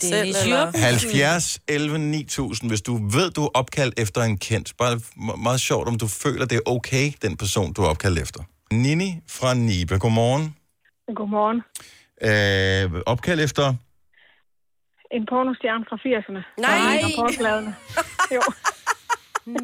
Dig 0.00 0.08
selv, 0.10 0.34
eller? 0.42 0.78
70, 0.78 1.58
11, 1.68 1.98
9000. 1.98 2.70
Hvis 2.70 2.80
du 2.82 3.08
ved, 3.10 3.30
du 3.30 3.44
er 3.44 3.48
opkaldt 3.54 3.94
efter 3.98 4.22
en 4.22 4.38
kendt. 4.38 4.72
Bare 4.78 5.00
me- 5.16 5.42
meget 5.42 5.60
sjovt, 5.60 5.88
om 5.88 5.98
du 5.98 6.06
føler, 6.06 6.44
det 6.46 6.56
er 6.56 6.60
okay, 6.70 7.12
den 7.22 7.36
person, 7.36 7.72
du 7.72 7.82
er 7.82 7.86
opkaldt 7.88 8.18
efter. 8.18 8.40
Nini 8.72 9.16
fra 9.30 9.54
Nibe. 9.54 9.98
Godmorgen. 9.98 10.54
Godmorgen. 11.14 11.60
Øh, 12.28 13.02
opkaldt 13.06 13.40
efter... 13.42 13.66
En 15.10 15.26
pornostjerne 15.26 15.84
fra 15.88 15.96
80'erne. 16.06 16.42
Nej. 16.66 17.02
Fra. 17.16 17.72
Jo. 18.34 18.42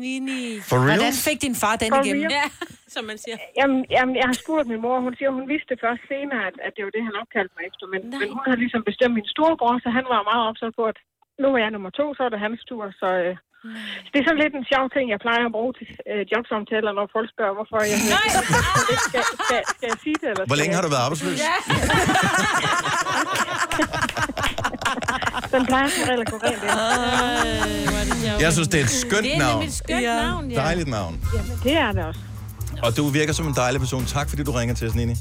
Nini. 0.03 0.43
For 0.71 0.77
reals? 0.77 0.99
Hvordan 0.99 1.17
fik 1.29 1.39
din 1.47 1.57
far 1.63 1.75
den 1.83 1.91
For 1.95 2.01
igennem? 2.03 2.23
real? 2.23 2.39
Ja, 2.39 2.47
som 2.95 3.03
man 3.11 3.19
siger. 3.25 3.37
Jamen, 3.59 3.81
jamen, 3.97 4.15
jeg 4.21 4.27
har 4.31 4.37
spurgt 4.43 4.67
min 4.73 4.81
mor, 4.85 4.97
hun 5.07 5.15
siger, 5.19 5.31
hun 5.39 5.47
vidste 5.53 5.69
det 5.73 5.79
først 5.87 6.03
senere, 6.13 6.43
at, 6.49 6.57
at 6.67 6.73
det 6.77 6.83
var 6.87 6.93
det, 6.97 7.03
han 7.09 7.17
opkaldte 7.23 7.55
mig 7.57 7.65
efter. 7.71 7.85
Men, 7.93 8.01
men 8.21 8.29
hun 8.37 8.45
har 8.51 8.57
ligesom 8.65 8.83
bestemt 8.91 9.15
min 9.19 9.29
storebror, 9.35 9.75
så 9.85 9.89
han 9.99 10.07
var 10.13 10.29
meget 10.31 10.45
opsat 10.51 10.73
på, 10.79 10.83
at 10.93 10.99
nu 11.43 11.49
er 11.57 11.61
jeg 11.65 11.71
nummer 11.75 11.91
to, 12.01 12.07
så 12.17 12.21
er 12.27 12.31
det 12.33 12.41
hans 12.47 12.61
tur. 12.69 12.85
Så, 13.01 13.09
øh, 13.25 13.35
så 14.04 14.09
det 14.12 14.19
er 14.21 14.26
sådan 14.28 14.42
lidt 14.45 14.54
en 14.61 14.66
sjov 14.73 14.85
ting, 14.95 15.04
jeg 15.14 15.21
plejer 15.26 15.45
at 15.50 15.54
bruge 15.59 15.73
til 15.78 15.87
øh, 16.11 16.23
jobsamtaler, 16.33 16.90
når 16.99 17.07
folk 17.16 17.28
spørger, 17.35 17.54
hvorfor 17.59 17.76
jeg 17.92 17.99
hedder 18.07 18.23
det. 18.90 18.97
Skal, 19.09 19.23
skal, 19.47 19.61
skal 19.75 19.87
jeg 19.92 19.99
sige 20.04 20.16
det? 20.23 20.28
Eller 20.33 20.45
Hvor 20.49 20.54
skal 20.54 20.61
længe 20.62 20.73
jeg- 20.73 20.78
har 20.81 20.85
du 20.87 20.90
været 20.95 21.04
arbejdsløs? 21.07 21.38
Ja. 21.49 21.57
Den 25.54 25.62
plejer 25.71 25.88
som 25.95 26.02
regel 26.09 26.21
at 26.26 26.31
gå 26.33 26.37
rent 26.47 26.62
ind. 26.66 28.40
Jeg 28.45 28.52
synes, 28.52 28.69
det 28.73 28.81
er 28.81 28.85
et 28.85 28.90
skønt 28.90 29.23
Det 29.25 29.35
er 29.35 29.38
navn. 29.38 29.62
et 29.64 29.73
skønt 29.83 30.02
Ja. 30.02 30.14
navn, 30.26 30.50
ja. 30.50 30.57
Dejligt 30.57 30.88
navn. 30.99 31.14
Jamen, 31.35 31.57
det 31.66 31.73
er 31.87 31.92
det 31.92 32.04
også. 32.04 32.21
Og 32.83 32.97
du 32.97 33.02
virker 33.09 33.33
som 33.33 33.47
en 33.47 33.54
dejlig 33.54 33.81
person. 33.81 34.04
Tak, 34.04 34.28
fordi 34.31 34.42
du 34.45 34.52
ringer 34.52 34.75
til 34.75 34.88
os, 34.88 34.95
Nini. 34.95 35.14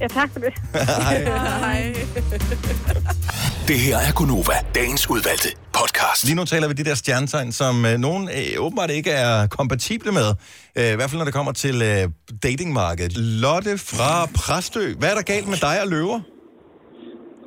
Ja, 0.00 0.06
tak 0.18 0.28
for 0.32 0.40
det. 0.44 0.52
Hej. 1.06 1.16
Hej. 1.64 1.94
Det 3.70 3.78
her 3.86 3.96
er 4.08 4.12
Gunova, 4.18 4.56
dagens 4.78 5.10
udvalgte 5.14 5.48
podcast. 5.78 6.20
Lige 6.28 6.36
nu 6.40 6.44
taler 6.52 6.66
vi 6.70 6.74
de 6.80 6.84
der 6.90 6.94
stjernetegn, 7.02 7.50
som 7.62 7.74
øh, 7.90 7.94
nogen 8.06 8.24
øh, 8.38 8.64
åbenbart 8.64 8.90
ikke 8.98 9.10
er 9.10 9.46
kompatible 9.58 10.10
med. 10.20 10.28
Øh, 10.78 10.88
I 10.94 10.96
hvert 10.98 11.08
fald, 11.10 11.18
når 11.22 11.28
det 11.30 11.34
kommer 11.38 11.52
til 11.64 11.76
øh, 11.90 12.02
datingmarkedet. 12.46 13.12
Lotte 13.44 13.74
fra 13.90 14.10
Præstø. 14.38 14.84
Hvad 15.00 15.08
er 15.12 15.16
der 15.20 15.26
galt 15.32 15.48
med 15.52 15.58
dig 15.68 15.76
og 15.84 15.88
løver? 15.94 16.18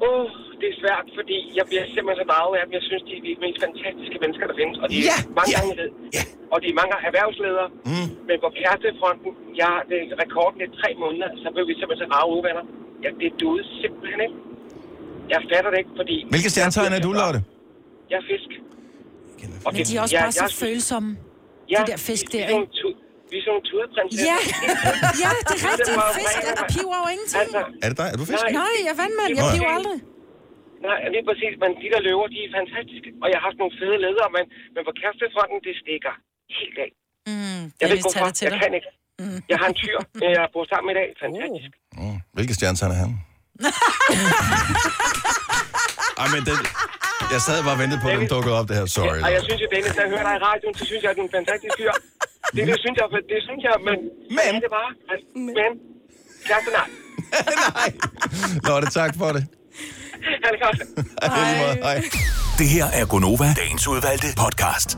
Åh, 0.07 0.09
oh, 0.09 0.25
det 0.61 0.67
er 0.73 0.77
svært, 0.83 1.05
fordi 1.19 1.37
jeg 1.57 1.65
bliver 1.69 1.85
simpelthen 1.93 2.19
så 2.23 2.25
draget 2.31 2.53
af 2.59 2.63
dem. 2.65 2.71
Jeg 2.77 2.83
synes, 2.89 3.01
de 3.09 3.13
er 3.19 3.23
de 3.27 3.31
mest 3.45 3.57
fantastiske 3.65 4.17
mennesker, 4.23 4.45
der 4.51 4.55
findes. 4.61 4.75
Og 4.83 4.87
de 4.91 4.95
Ja, 5.09 5.17
er 5.19 5.33
mange 5.39 5.51
ja, 5.53 5.57
gange 5.57 5.73
ved. 5.81 5.89
Og 6.53 6.57
de 6.63 6.67
er 6.73 6.77
mange 6.81 6.93
erhvervsledere. 7.09 7.67
Mm. 7.91 8.09
Men 8.27 8.35
på 8.43 8.49
kærestefronten, 8.59 9.29
jeg, 9.61 9.71
det 9.89 9.97
er 10.13 10.17
rekorden 10.23 10.59
i 10.65 10.67
tre 10.81 10.89
måneder, 11.03 11.29
så 11.43 11.47
blev 11.55 11.65
vi 11.69 11.73
simpelthen 11.79 12.07
så 12.09 12.13
rare 12.15 12.27
udvenner. 12.35 12.63
Ja, 13.03 13.09
det 13.21 13.29
duede 13.41 13.63
simpelthen 13.81 14.19
ikke. 14.25 14.37
Jeg 15.33 15.39
fatter 15.51 15.69
det 15.73 15.79
ikke, 15.83 15.93
fordi... 15.99 16.15
Hvilke 16.33 16.49
stjernetegn 16.53 16.93
er 16.97 17.01
du, 17.07 17.11
Lotte? 17.21 17.39
Jeg 18.11 18.17
er 18.23 18.25
fisk. 18.33 18.49
Og 19.65 19.69
Men 19.73 19.81
de 19.87 19.91
er 19.97 20.01
også 20.05 20.15
bare 20.25 20.35
så 20.43 20.47
følsomme, 20.65 21.09
Ja, 21.73 21.77
de 21.81 21.91
der 21.91 21.99
fisk 22.09 22.25
vi, 22.27 22.31
der, 22.37 22.43
er 22.45 22.53
ikke? 22.59 22.73
tu- 22.79 22.97
vi 23.31 23.35
er 23.39 23.43
sådan 23.45 23.51
nogle 23.55 23.65
tudeprinsesser. 23.71 24.27
Ja, 24.31 24.37
ja, 25.23 25.31
det 25.49 25.55
er 25.59 25.63
rigtigt. 25.71 25.95
var 26.01 26.09
Fisk 26.19 26.35
rene- 26.39 26.55
der 26.61 26.65
piver 26.75 26.97
jo 27.03 27.07
ingenting. 27.15 27.41
Altså, 27.43 27.61
Er 27.83 27.87
det 27.91 27.97
dig? 28.01 28.07
Er 28.13 28.17
du 28.21 28.25
fisk? 28.31 28.43
Nej, 28.61 28.73
jeg 28.85 28.91
er 28.95 28.99
vandmand. 29.03 29.29
Jeg 29.39 29.43
Nej. 29.47 29.53
piver 29.55 29.71
aldrig. 29.77 29.99
Nej, 30.87 30.99
lige 31.13 31.25
præcis. 31.29 31.53
Men 31.63 31.69
de 31.81 31.87
der 31.93 32.01
løver, 32.07 32.25
de 32.33 32.39
er 32.47 32.51
fantastiske. 32.59 33.09
Og 33.23 33.27
jeg 33.31 33.37
har 33.39 33.45
haft 33.49 33.59
nogle 33.61 33.73
fede 33.81 33.97
ledere, 34.05 34.27
men, 34.37 34.43
men 34.73 34.81
på 34.87 34.93
kærestefronten, 34.99 35.57
det 35.67 35.73
stikker 35.83 36.13
helt 36.59 36.77
af. 36.85 36.89
Mm, 37.27 37.33
Jeg 37.33 37.63
ved 37.63 37.71
vil 37.87 37.97
ikke 37.97 38.07
hvorfor. 38.07 38.25
det 38.25 38.33
til 38.39 38.45
Jeg 38.45 38.51
dig. 38.53 38.59
kan 38.63 38.71
ikke. 38.79 38.91
Jeg 39.51 39.57
har 39.61 39.67
en 39.73 39.77
tyr, 39.81 39.95
jeg 40.21 40.47
bor 40.53 40.63
sammen 40.71 40.85
med 40.89 40.93
i 40.95 40.97
dag. 41.01 41.07
Fantastisk. 41.23 41.71
Mm. 42.01 42.17
Hvilke 42.35 42.53
stjernetegn 42.57 42.91
er 42.95 42.99
han? 43.03 43.11
Ej, 46.21 46.27
men 46.33 46.41
den... 46.49 46.57
Jeg 47.33 47.39
sad 47.47 47.57
bare 47.67 47.75
og 47.77 47.81
ventede 47.83 47.99
på, 48.03 48.07
at 48.13 48.17
den 48.21 48.29
dukkede 48.35 48.53
op, 48.59 48.65
det 48.69 48.75
her. 48.79 48.85
Sorry. 48.97 49.19
Og 49.25 49.29
jeg 49.35 49.41
synes 49.47 49.59
jo, 49.63 49.67
Dennis, 49.73 49.93
når 49.97 50.03
jeg 50.05 50.11
hører 50.15 50.25
dig 50.29 50.35
i 50.39 50.41
radioen, 50.49 50.73
så 50.79 50.83
synes 50.89 51.01
jeg, 51.03 51.09
at 51.11 51.15
du 51.17 51.21
er 51.21 51.25
en 51.29 51.33
fantastisk 51.39 51.73
fyr. 51.79 51.91
Det, 52.55 52.61
det 52.69 52.77
synes 52.83 52.95
jeg, 53.01 53.05
det 53.33 53.39
synes 53.47 53.61
jeg, 53.67 53.75
men... 53.87 53.97
Men? 54.37 54.51
Det 54.63 54.69
bare. 54.79 54.91
Altså, 55.11 55.25
men... 55.57 55.71
Kæreste, 56.47 56.69
nej. 56.79 56.87
Lotte, 58.67 58.87
tak 58.99 59.11
for 59.19 59.29
det. 59.35 59.43
Ha' 60.43 60.49
det 60.53 60.59
godt. 60.65 60.79
Hej. 61.35 61.73
Hej. 61.87 61.97
Det 62.59 62.67
her 62.75 62.85
er 62.99 63.05
Gunova, 63.11 63.47
dagens 63.63 63.87
udvalgte 63.87 64.27
podcast. 64.43 64.89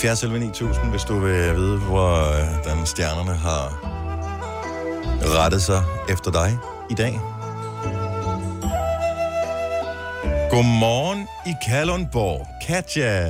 70 0.00 0.22
11 0.22 0.38
9000, 0.38 0.90
hvis 0.90 1.02
du 1.02 1.18
vil 1.18 1.56
vide, 1.56 1.78
hvordan 1.78 2.86
stjernerne 2.86 3.34
har 3.34 3.80
rettet 5.38 5.62
sig 5.62 5.82
efter 6.08 6.30
dig 6.30 6.58
i 6.90 6.94
dag. 6.94 7.20
Godmorgen 10.50 11.28
i 11.46 11.52
Kalundborg. 11.68 12.46
Katja. 12.66 13.26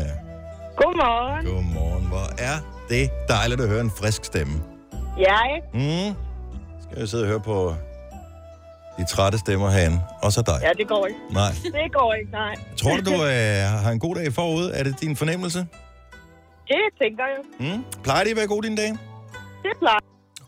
Godmorgen. 0.76 1.46
Godmorgen. 1.46 2.06
Hvor 2.06 2.28
er 2.38 2.56
det 2.88 3.10
dejligt 3.28 3.60
at 3.60 3.68
høre 3.68 3.80
en 3.80 3.90
frisk 3.90 4.24
stemme. 4.24 4.62
Ja, 5.18 5.36
ikke? 5.54 5.68
Mm. 5.74 6.14
Skal 6.82 6.98
jeg 6.98 7.08
sidde 7.08 7.24
og 7.24 7.28
høre 7.28 7.40
på 7.40 7.74
de 8.98 9.04
trætte 9.06 9.38
stemmer 9.38 9.70
herinde. 9.70 10.00
Og 10.22 10.32
så 10.32 10.42
dig. 10.42 10.58
Ja, 10.62 10.70
det 10.78 10.88
går 10.88 11.06
ikke. 11.06 11.18
Nej. 11.30 11.52
Det 11.64 11.92
går 11.92 12.14
ikke, 12.14 12.30
nej. 12.32 12.54
Tror 12.76 12.96
du, 12.96 13.10
du 13.10 13.14
øh, 13.14 13.82
har 13.84 13.90
en 13.90 13.98
god 13.98 14.14
dag 14.14 14.32
forud? 14.32 14.70
Er 14.74 14.82
det 14.84 15.00
din 15.00 15.16
fornemmelse? 15.16 15.66
Det 16.70 16.82
tænker 17.02 17.24
jeg. 17.32 17.40
Mm. 17.76 17.84
Plejer 18.02 18.24
de 18.24 18.30
at 18.30 18.36
være 18.36 18.46
gode 18.46 18.66
dine 18.66 18.76
dage? 18.76 18.98
Det 19.62 19.72
plejer. 19.78 19.98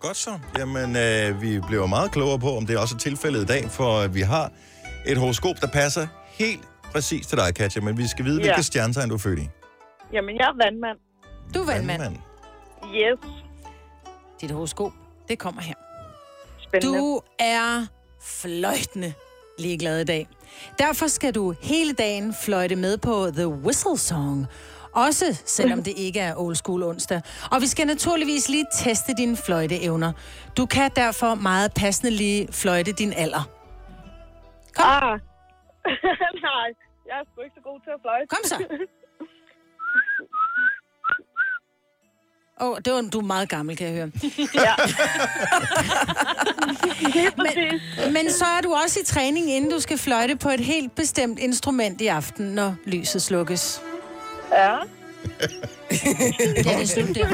Godt 0.01 0.17
så. 0.17 0.39
Jamen, 0.59 0.97
øh, 0.97 1.43
vi 1.43 1.61
bliver 1.69 1.87
meget 1.87 2.11
klogere 2.13 2.39
på, 2.39 2.57
om 2.57 2.67
det 2.67 2.75
er 2.77 2.81
også 2.81 2.95
er 2.95 2.99
tilfældet 2.99 3.43
i 3.43 3.47
dag, 3.47 3.65
for 3.71 4.07
vi 4.09 4.21
har 4.21 4.51
et 5.07 5.17
horoskop, 5.19 5.57
der 5.61 5.67
passer 5.67 6.07
helt 6.39 6.69
præcis 6.93 7.27
til 7.27 7.39
dig, 7.39 7.55
Katja, 7.55 7.81
men 7.81 7.99
vi 7.99 8.07
skal 8.07 8.25
vide, 8.25 8.37
Ja. 8.41 8.43
hvilke 8.47 8.63
stjernetegn 8.63 9.09
du 9.09 9.15
er 9.15 9.19
født 9.19 9.39
i. 9.39 9.49
Jamen, 10.13 10.37
jeg 10.37 10.45
er 10.45 10.65
vandmand. 10.65 10.99
Du 11.55 11.61
er 11.61 11.67
vandmand. 11.67 12.03
Vandmand. 12.03 12.23
Yes. 12.95 13.19
Dit 14.41 14.51
horoskop, 14.51 14.93
det 15.29 15.39
kommer 15.39 15.61
her. 15.63 15.75
Spændende. 16.63 16.99
Du 16.99 17.21
er 17.39 17.87
fløjtende 18.23 19.13
ligeglad 19.59 20.01
i 20.01 20.05
dag. 20.05 20.29
Derfor 20.79 21.07
skal 21.07 21.35
du 21.35 21.55
hele 21.63 21.93
dagen 21.93 22.35
fløjte 22.35 22.77
med 22.77 22.99
på 22.99 23.31
The 23.35 23.49
Whistle 23.49 23.99
Song. 23.99 24.47
Også 24.95 25.43
selvom 25.45 25.83
det 25.83 25.95
ikke 25.97 26.21
er 26.21 26.35
old 26.37 26.55
school 26.55 26.83
onsdag. 26.83 27.21
Og 27.51 27.61
vi 27.61 27.67
skal 27.67 27.87
naturligvis 27.87 28.49
lige 28.49 28.67
teste 28.73 29.15
dine 29.19 29.37
fløjteevner. 29.37 30.13
Du 30.57 30.67
kan 30.67 30.91
derfor 30.97 31.35
meget 31.35 31.73
passende 31.75 32.13
lige 32.13 32.53
fløjte 32.53 32.93
din 32.93 33.13
alder. 33.13 33.49
Kom. 34.75 34.85
Ah. 34.89 35.21
nej, 36.49 36.69
jeg 37.07 37.17
er 37.21 37.25
sgu 37.33 37.41
ikke 37.43 37.55
så 37.55 37.63
god 37.63 37.81
til 37.81 37.91
at 37.91 38.01
fløjte. 38.03 38.27
Kom 38.27 38.45
så. 38.45 38.57
Åh, 42.61 42.69
oh, 42.69 42.77
det 42.85 42.93
var, 42.93 43.01
du 43.13 43.19
er 43.19 43.25
meget 43.25 43.49
gammel, 43.49 43.77
kan 43.77 43.87
jeg 43.87 43.95
høre. 43.95 44.11
Ja. 44.55 44.75
men, 47.45 47.81
men 48.13 48.31
så 48.31 48.45
er 48.45 48.61
du 48.61 48.75
også 48.85 49.01
i 49.01 49.05
træning, 49.05 49.51
inden 49.51 49.71
du 49.71 49.81
skal 49.81 49.99
fløjte 49.99 50.37
på 50.37 50.49
et 50.49 50.61
helt 50.61 50.95
bestemt 50.95 51.39
instrument 51.39 52.01
i 52.01 52.07
aften, 52.07 52.47
når 52.47 52.75
lyset 52.87 53.23
slukkes. 53.23 53.83
Ja. 54.53 54.73
Ja, 54.73 54.77
det 56.57 56.83
er 56.83 56.87
slut 56.87 57.15
der. 57.17 57.27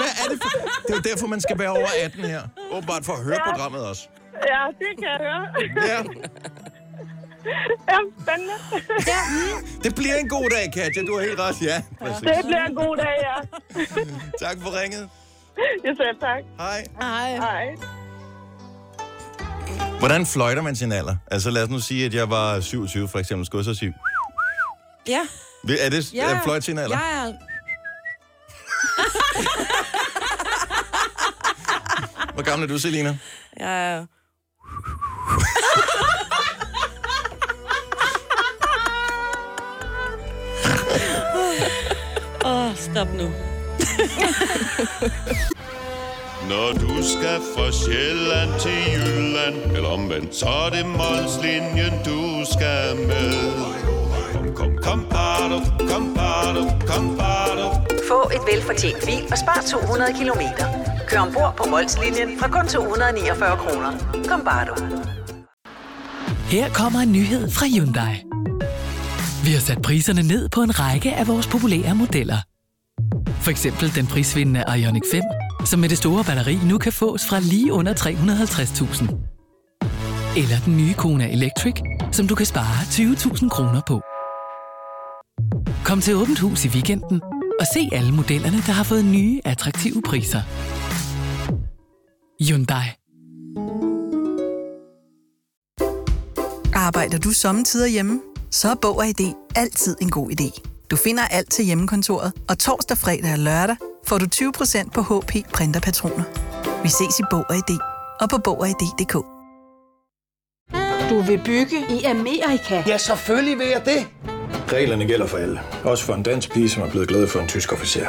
Hvad 0.00 0.12
er 0.22 0.26
det 0.30 0.38
for... 0.42 0.48
Det 0.86 0.90
er 0.90 0.94
jo 0.94 1.00
derfor, 1.10 1.26
man 1.26 1.40
skal 1.40 1.58
være 1.58 1.70
over 1.70 1.88
18 2.04 2.24
her. 2.24 2.40
Åbenbart 2.72 3.04
for 3.04 3.12
at 3.12 3.24
høre 3.24 3.34
Ja. 3.46 3.50
programmet 3.50 3.86
også. 3.86 4.08
Ja, 4.48 4.62
det 4.78 4.88
kan 4.98 5.08
jeg 5.12 5.18
høre. 5.20 5.46
Ja. 5.92 5.98
ja, 7.92 7.98
spændende. 8.22 8.54
Ja. 9.06 9.20
Det 9.84 9.94
bliver 9.94 10.14
en 10.16 10.28
god 10.28 10.50
dag, 10.50 10.70
Katja. 10.74 11.02
Du 11.06 11.14
har 11.18 11.22
helt 11.26 11.40
ret. 11.40 11.62
Ja, 11.62 11.82
præcis. 12.02 12.20
Det 12.20 12.44
bliver 12.44 12.64
en 12.66 12.74
god 12.74 12.96
dag, 12.96 13.16
ja. 13.28 13.36
Tak 14.46 14.56
for 14.62 14.80
ringet. 14.82 15.08
Jeg 15.84 15.94
selv 15.96 16.20
tak. 16.20 16.42
Hej. 16.58 16.84
Hej. 17.00 17.36
Hej. 17.36 17.66
Hvordan 19.98 20.26
fløjter 20.26 20.62
man 20.62 20.76
sin 20.76 20.92
alder? 20.92 21.16
Altså 21.30 21.50
lad 21.50 21.62
os 21.62 21.68
nu 21.70 21.78
sige, 21.78 22.06
at 22.06 22.14
jeg 22.14 22.30
var 22.30 22.60
27 22.60 23.08
for 23.08 23.18
eksempel. 23.18 23.46
Skulle 23.46 23.58
jeg 23.66 23.74
så 23.74 23.78
sige... 23.78 23.94
Ja. 25.08 25.20
Er 25.68 25.88
det 25.90 26.12
ja, 26.12 26.30
er 26.30 26.42
fløjtine, 26.42 26.82
eller? 26.82 26.98
Ja, 26.98 27.24
ja. 27.24 27.32
Hvor 32.34 32.42
gammel 32.42 32.68
er 32.68 32.72
du, 32.72 32.78
Selina? 32.78 33.18
Ja, 33.60 33.70
ja. 33.96 34.04
Åh, 42.44 42.66
oh, 42.66 42.76
stop 42.76 43.08
nu. 43.14 43.24
Når 46.48 46.72
du 46.72 47.02
skal 47.02 47.40
fra 47.56 47.72
Sjælland 47.72 48.60
til 48.60 48.92
Jylland 48.92 49.76
Eller 49.76 49.88
omvendt, 49.88 50.34
så 50.34 50.46
er 50.48 50.70
det 50.70 50.86
Molslinjen, 50.86 51.92
du 52.04 52.44
skal 52.52 52.96
med 52.96 53.32
Kom, 54.32 54.54
kom, 54.54 54.76
kom, 54.82 55.06
kom 55.10 55.29
bado, 55.40 55.58
kom, 55.90 56.14
bado, 56.14 56.62
kom, 56.86 57.16
bado. 57.16 57.66
Få 58.08 58.30
et 58.34 58.42
velfortjent 58.52 59.00
bil 59.06 59.24
og 59.32 59.38
spar 59.38 59.64
200 59.70 60.12
kilometer. 60.18 60.66
Kør 61.08 61.20
ombord 61.20 61.54
på 61.56 61.64
Molslinjen 61.70 62.38
fra 62.40 62.48
kun 62.48 62.68
249 62.68 63.56
kroner. 63.56 63.90
Kom 64.28 64.40
bare 64.44 64.66
du. 64.68 64.74
Her 66.54 66.68
kommer 66.70 67.00
en 67.00 67.12
nyhed 67.12 67.50
fra 67.50 67.66
Hyundai. 67.66 68.14
Vi 69.44 69.50
har 69.52 69.60
sat 69.60 69.82
priserne 69.82 70.22
ned 70.22 70.48
på 70.48 70.60
en 70.62 70.80
række 70.80 71.12
af 71.12 71.28
vores 71.28 71.46
populære 71.46 71.94
modeller. 71.94 72.38
For 73.40 73.50
eksempel 73.50 73.94
den 73.94 74.06
prisvindende 74.06 74.64
Ioniq 74.78 75.02
5, 75.12 75.22
som 75.64 75.80
med 75.80 75.88
det 75.88 75.98
store 75.98 76.24
batteri 76.24 76.58
nu 76.64 76.78
kan 76.78 76.92
fås 76.92 77.26
fra 77.28 77.40
lige 77.40 77.72
under 77.72 77.94
350.000. 77.94 79.02
Eller 80.36 80.58
den 80.64 80.76
nye 80.76 80.94
Kona 80.94 81.32
Electric, 81.32 81.74
som 82.12 82.26
du 82.28 82.34
kan 82.34 82.46
spare 82.46 82.80
20.000 82.82 83.48
kroner 83.48 83.80
på. 83.88 84.02
Kom 85.84 86.00
til 86.00 86.16
Åbent 86.16 86.38
Hus 86.38 86.64
i 86.64 86.68
weekenden 86.68 87.20
og 87.60 87.66
se 87.74 87.88
alle 87.92 88.12
modellerne, 88.12 88.56
der 88.56 88.72
har 88.72 88.84
fået 88.84 89.04
nye, 89.04 89.40
attraktive 89.44 90.02
priser. 90.02 90.42
Hyundai. 92.44 92.84
Arbejder 96.74 97.18
du 97.18 97.30
sommetider 97.30 97.86
hjemme? 97.86 98.20
Så 98.50 98.70
er 98.70 98.74
Bog 98.74 98.96
og 98.96 99.06
ID 99.06 99.32
altid 99.56 99.96
en 100.00 100.10
god 100.10 100.30
idé. 100.30 100.60
Du 100.90 100.96
finder 100.96 101.22
alt 101.24 101.50
til 101.50 101.64
hjemmekontoret, 101.64 102.32
og 102.48 102.58
torsdag, 102.58 102.98
fredag 102.98 103.32
og 103.32 103.38
lørdag 103.38 103.76
får 104.06 104.18
du 104.18 104.26
20% 104.34 104.90
på 104.90 105.02
HP 105.02 105.52
printerpatroner. 105.54 106.24
Vi 106.82 106.88
ses 106.88 107.18
i 107.18 107.22
Bog 107.30 107.44
og 107.48 107.56
ID 107.56 107.78
og 108.20 108.30
på 108.30 108.38
Bog 108.38 108.60
og 108.60 108.68
ID.dk. 108.68 109.12
Du 111.10 111.22
vil 111.22 111.40
bygge 111.44 111.78
i 111.90 112.04
Amerika? 112.04 112.82
Ja, 112.86 112.98
selvfølgelig 112.98 113.58
vil 113.58 113.66
jeg 113.66 113.82
det. 113.84 114.06
Reglerne 114.72 115.06
gælder 115.06 115.26
for 115.26 115.38
alle. 115.38 115.60
Også 115.84 116.04
for 116.04 116.14
en 116.14 116.22
dansk 116.22 116.52
pige, 116.52 116.70
som 116.70 116.82
er 116.82 116.90
blevet 116.90 117.08
glad 117.08 117.28
for 117.28 117.40
en 117.40 117.48
tysk 117.48 117.72
officer. 117.72 118.06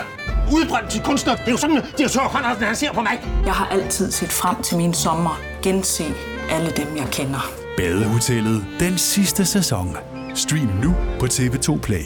Udbrændt 0.53 0.91
til 0.91 1.01
kunstner. 1.01 1.35
Det 1.35 1.47
er 1.47 1.51
jo 1.51 1.57
sådan, 1.57 1.77
at 1.77 1.85
de 1.97 2.03
har 2.03 2.09
tørt, 2.09 2.57
han 2.67 2.75
ser 2.75 2.93
på 2.93 3.01
mig. 3.01 3.19
Jeg 3.45 3.53
har 3.53 3.67
altid 3.67 4.11
set 4.11 4.31
frem 4.31 4.63
til 4.63 4.77
min 4.77 4.93
sommer. 4.93 5.39
Gense 5.63 6.05
alle 6.49 6.71
dem, 6.71 6.97
jeg 6.97 7.07
kender. 7.11 7.51
Badehotellet 7.77 8.65
den 8.79 8.97
sidste 8.97 9.45
sæson. 9.45 9.97
Stream 10.35 10.67
nu 10.83 10.95
på 11.19 11.25
TV2 11.25 11.79
Play. 11.79 12.05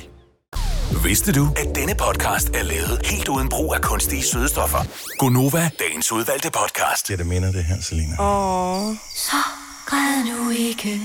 Vidste 1.03 1.31
du, 1.33 1.47
at 1.57 1.75
denne 1.75 1.95
podcast 1.95 2.49
er 2.49 2.63
lavet 2.63 3.01
helt 3.05 3.27
uden 3.29 3.49
brug 3.49 3.75
af 3.75 3.81
kunstige 3.81 4.23
sødestoffer? 4.23 4.77
Gonova, 5.17 5.69
dagens 5.79 6.11
udvalgte 6.11 6.51
podcast. 6.51 7.09
Ja, 7.09 7.15
det 7.15 7.27
mener 7.27 7.51
det 7.51 7.63
her, 7.63 7.75
Selina. 7.81 8.15
Åh. 8.19 8.95
Så 9.15 9.37
græd 9.85 10.23
nu 10.23 10.49
ikke, 10.49 11.01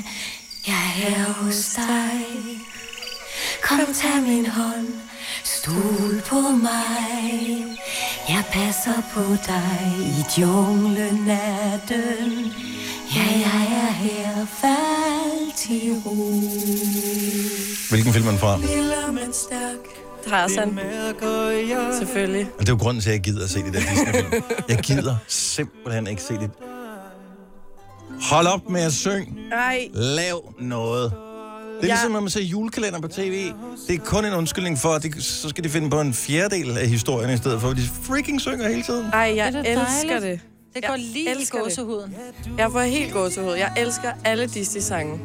jeg 0.66 0.92
er 1.08 1.32
hos 1.32 1.64
dig. 1.76 2.79
Kom, 3.62 3.94
tag 3.94 4.22
min 4.22 4.46
hånd, 4.46 4.86
stol 5.44 6.22
på 6.26 6.40
mig. 6.40 7.64
Jeg 8.28 8.44
passer 8.52 9.02
på 9.14 9.20
dig 9.46 9.92
i 10.00 10.40
junglenatten. 10.40 12.52
Ja, 13.16 13.26
jeg 13.46 13.62
er 13.82 13.92
her, 13.92 14.46
fald 14.60 15.56
til 15.56 15.92
ro. 16.06 16.32
Hvilken 17.90 18.12
film 18.12 18.26
er 18.26 18.30
den 18.30 18.38
fra? 18.38 18.58
Lille, 18.58 18.94
men 19.12 19.32
stærk. 19.32 19.78
Tarzan. 20.28 20.78
Selvfølgelig. 21.98 22.46
Og 22.54 22.60
det 22.60 22.68
er 22.68 22.72
jo 22.72 22.78
grunden 22.78 23.02
til, 23.02 23.10
at 23.10 23.14
jeg 23.14 23.22
gider 23.22 23.44
at 23.44 23.50
se 23.50 23.58
det 23.62 23.72
der 23.72 23.80
Disney-film. 23.80 24.42
Jeg 24.68 24.78
gider 24.78 25.16
simpelthen 25.28 26.06
ikke 26.06 26.22
se 26.22 26.34
det. 26.34 26.50
Hold 28.30 28.46
op 28.46 28.68
med 28.68 28.80
at 28.80 28.92
synge. 28.92 29.26
Nej. 29.50 29.88
Lav 29.92 30.54
noget. 30.58 31.12
Det 31.80 31.84
er 31.84 31.88
Ja. 31.88 31.94
ligesom, 31.94 32.10
når 32.12 32.20
man 32.20 32.30
ser 32.30 32.42
julekalender 32.42 33.00
på 33.00 33.08
tv. 33.08 33.52
Det 33.88 33.94
er 33.94 33.98
kun 34.04 34.24
en 34.24 34.32
undskyldning 34.34 34.78
for, 34.78 34.88
at 34.88 35.02
de, 35.02 35.22
så 35.22 35.48
skal 35.48 35.64
de 35.64 35.68
finde 35.68 35.90
på 35.90 36.00
en 36.00 36.14
fjerdedel 36.14 36.78
af 36.78 36.88
historien 36.88 37.30
i 37.30 37.36
stedet 37.36 37.60
for, 37.60 37.68
at 37.68 37.76
de 37.76 37.82
freaking 38.02 38.40
synger 38.40 38.68
hele 38.68 38.82
tiden. 38.82 39.06
Ej, 39.12 39.32
jeg 39.36 39.52
Det 39.52 39.68
er 39.72 39.80
elsker 39.86 40.20
det. 40.20 40.40
Det 40.74 40.84
går 40.86 40.92
Jeg 40.94 40.98
lige 41.02 41.30
i 41.30 41.34
det. 41.40 41.50
gåsehuden. 41.50 42.14
Jeg 42.58 42.72
får 42.72 42.80
helt 42.80 43.12
gåsehud. 43.12 43.52
Jeg 43.54 43.72
elsker 43.76 44.12
alle 44.24 44.46
Disney-sange. 44.46 45.20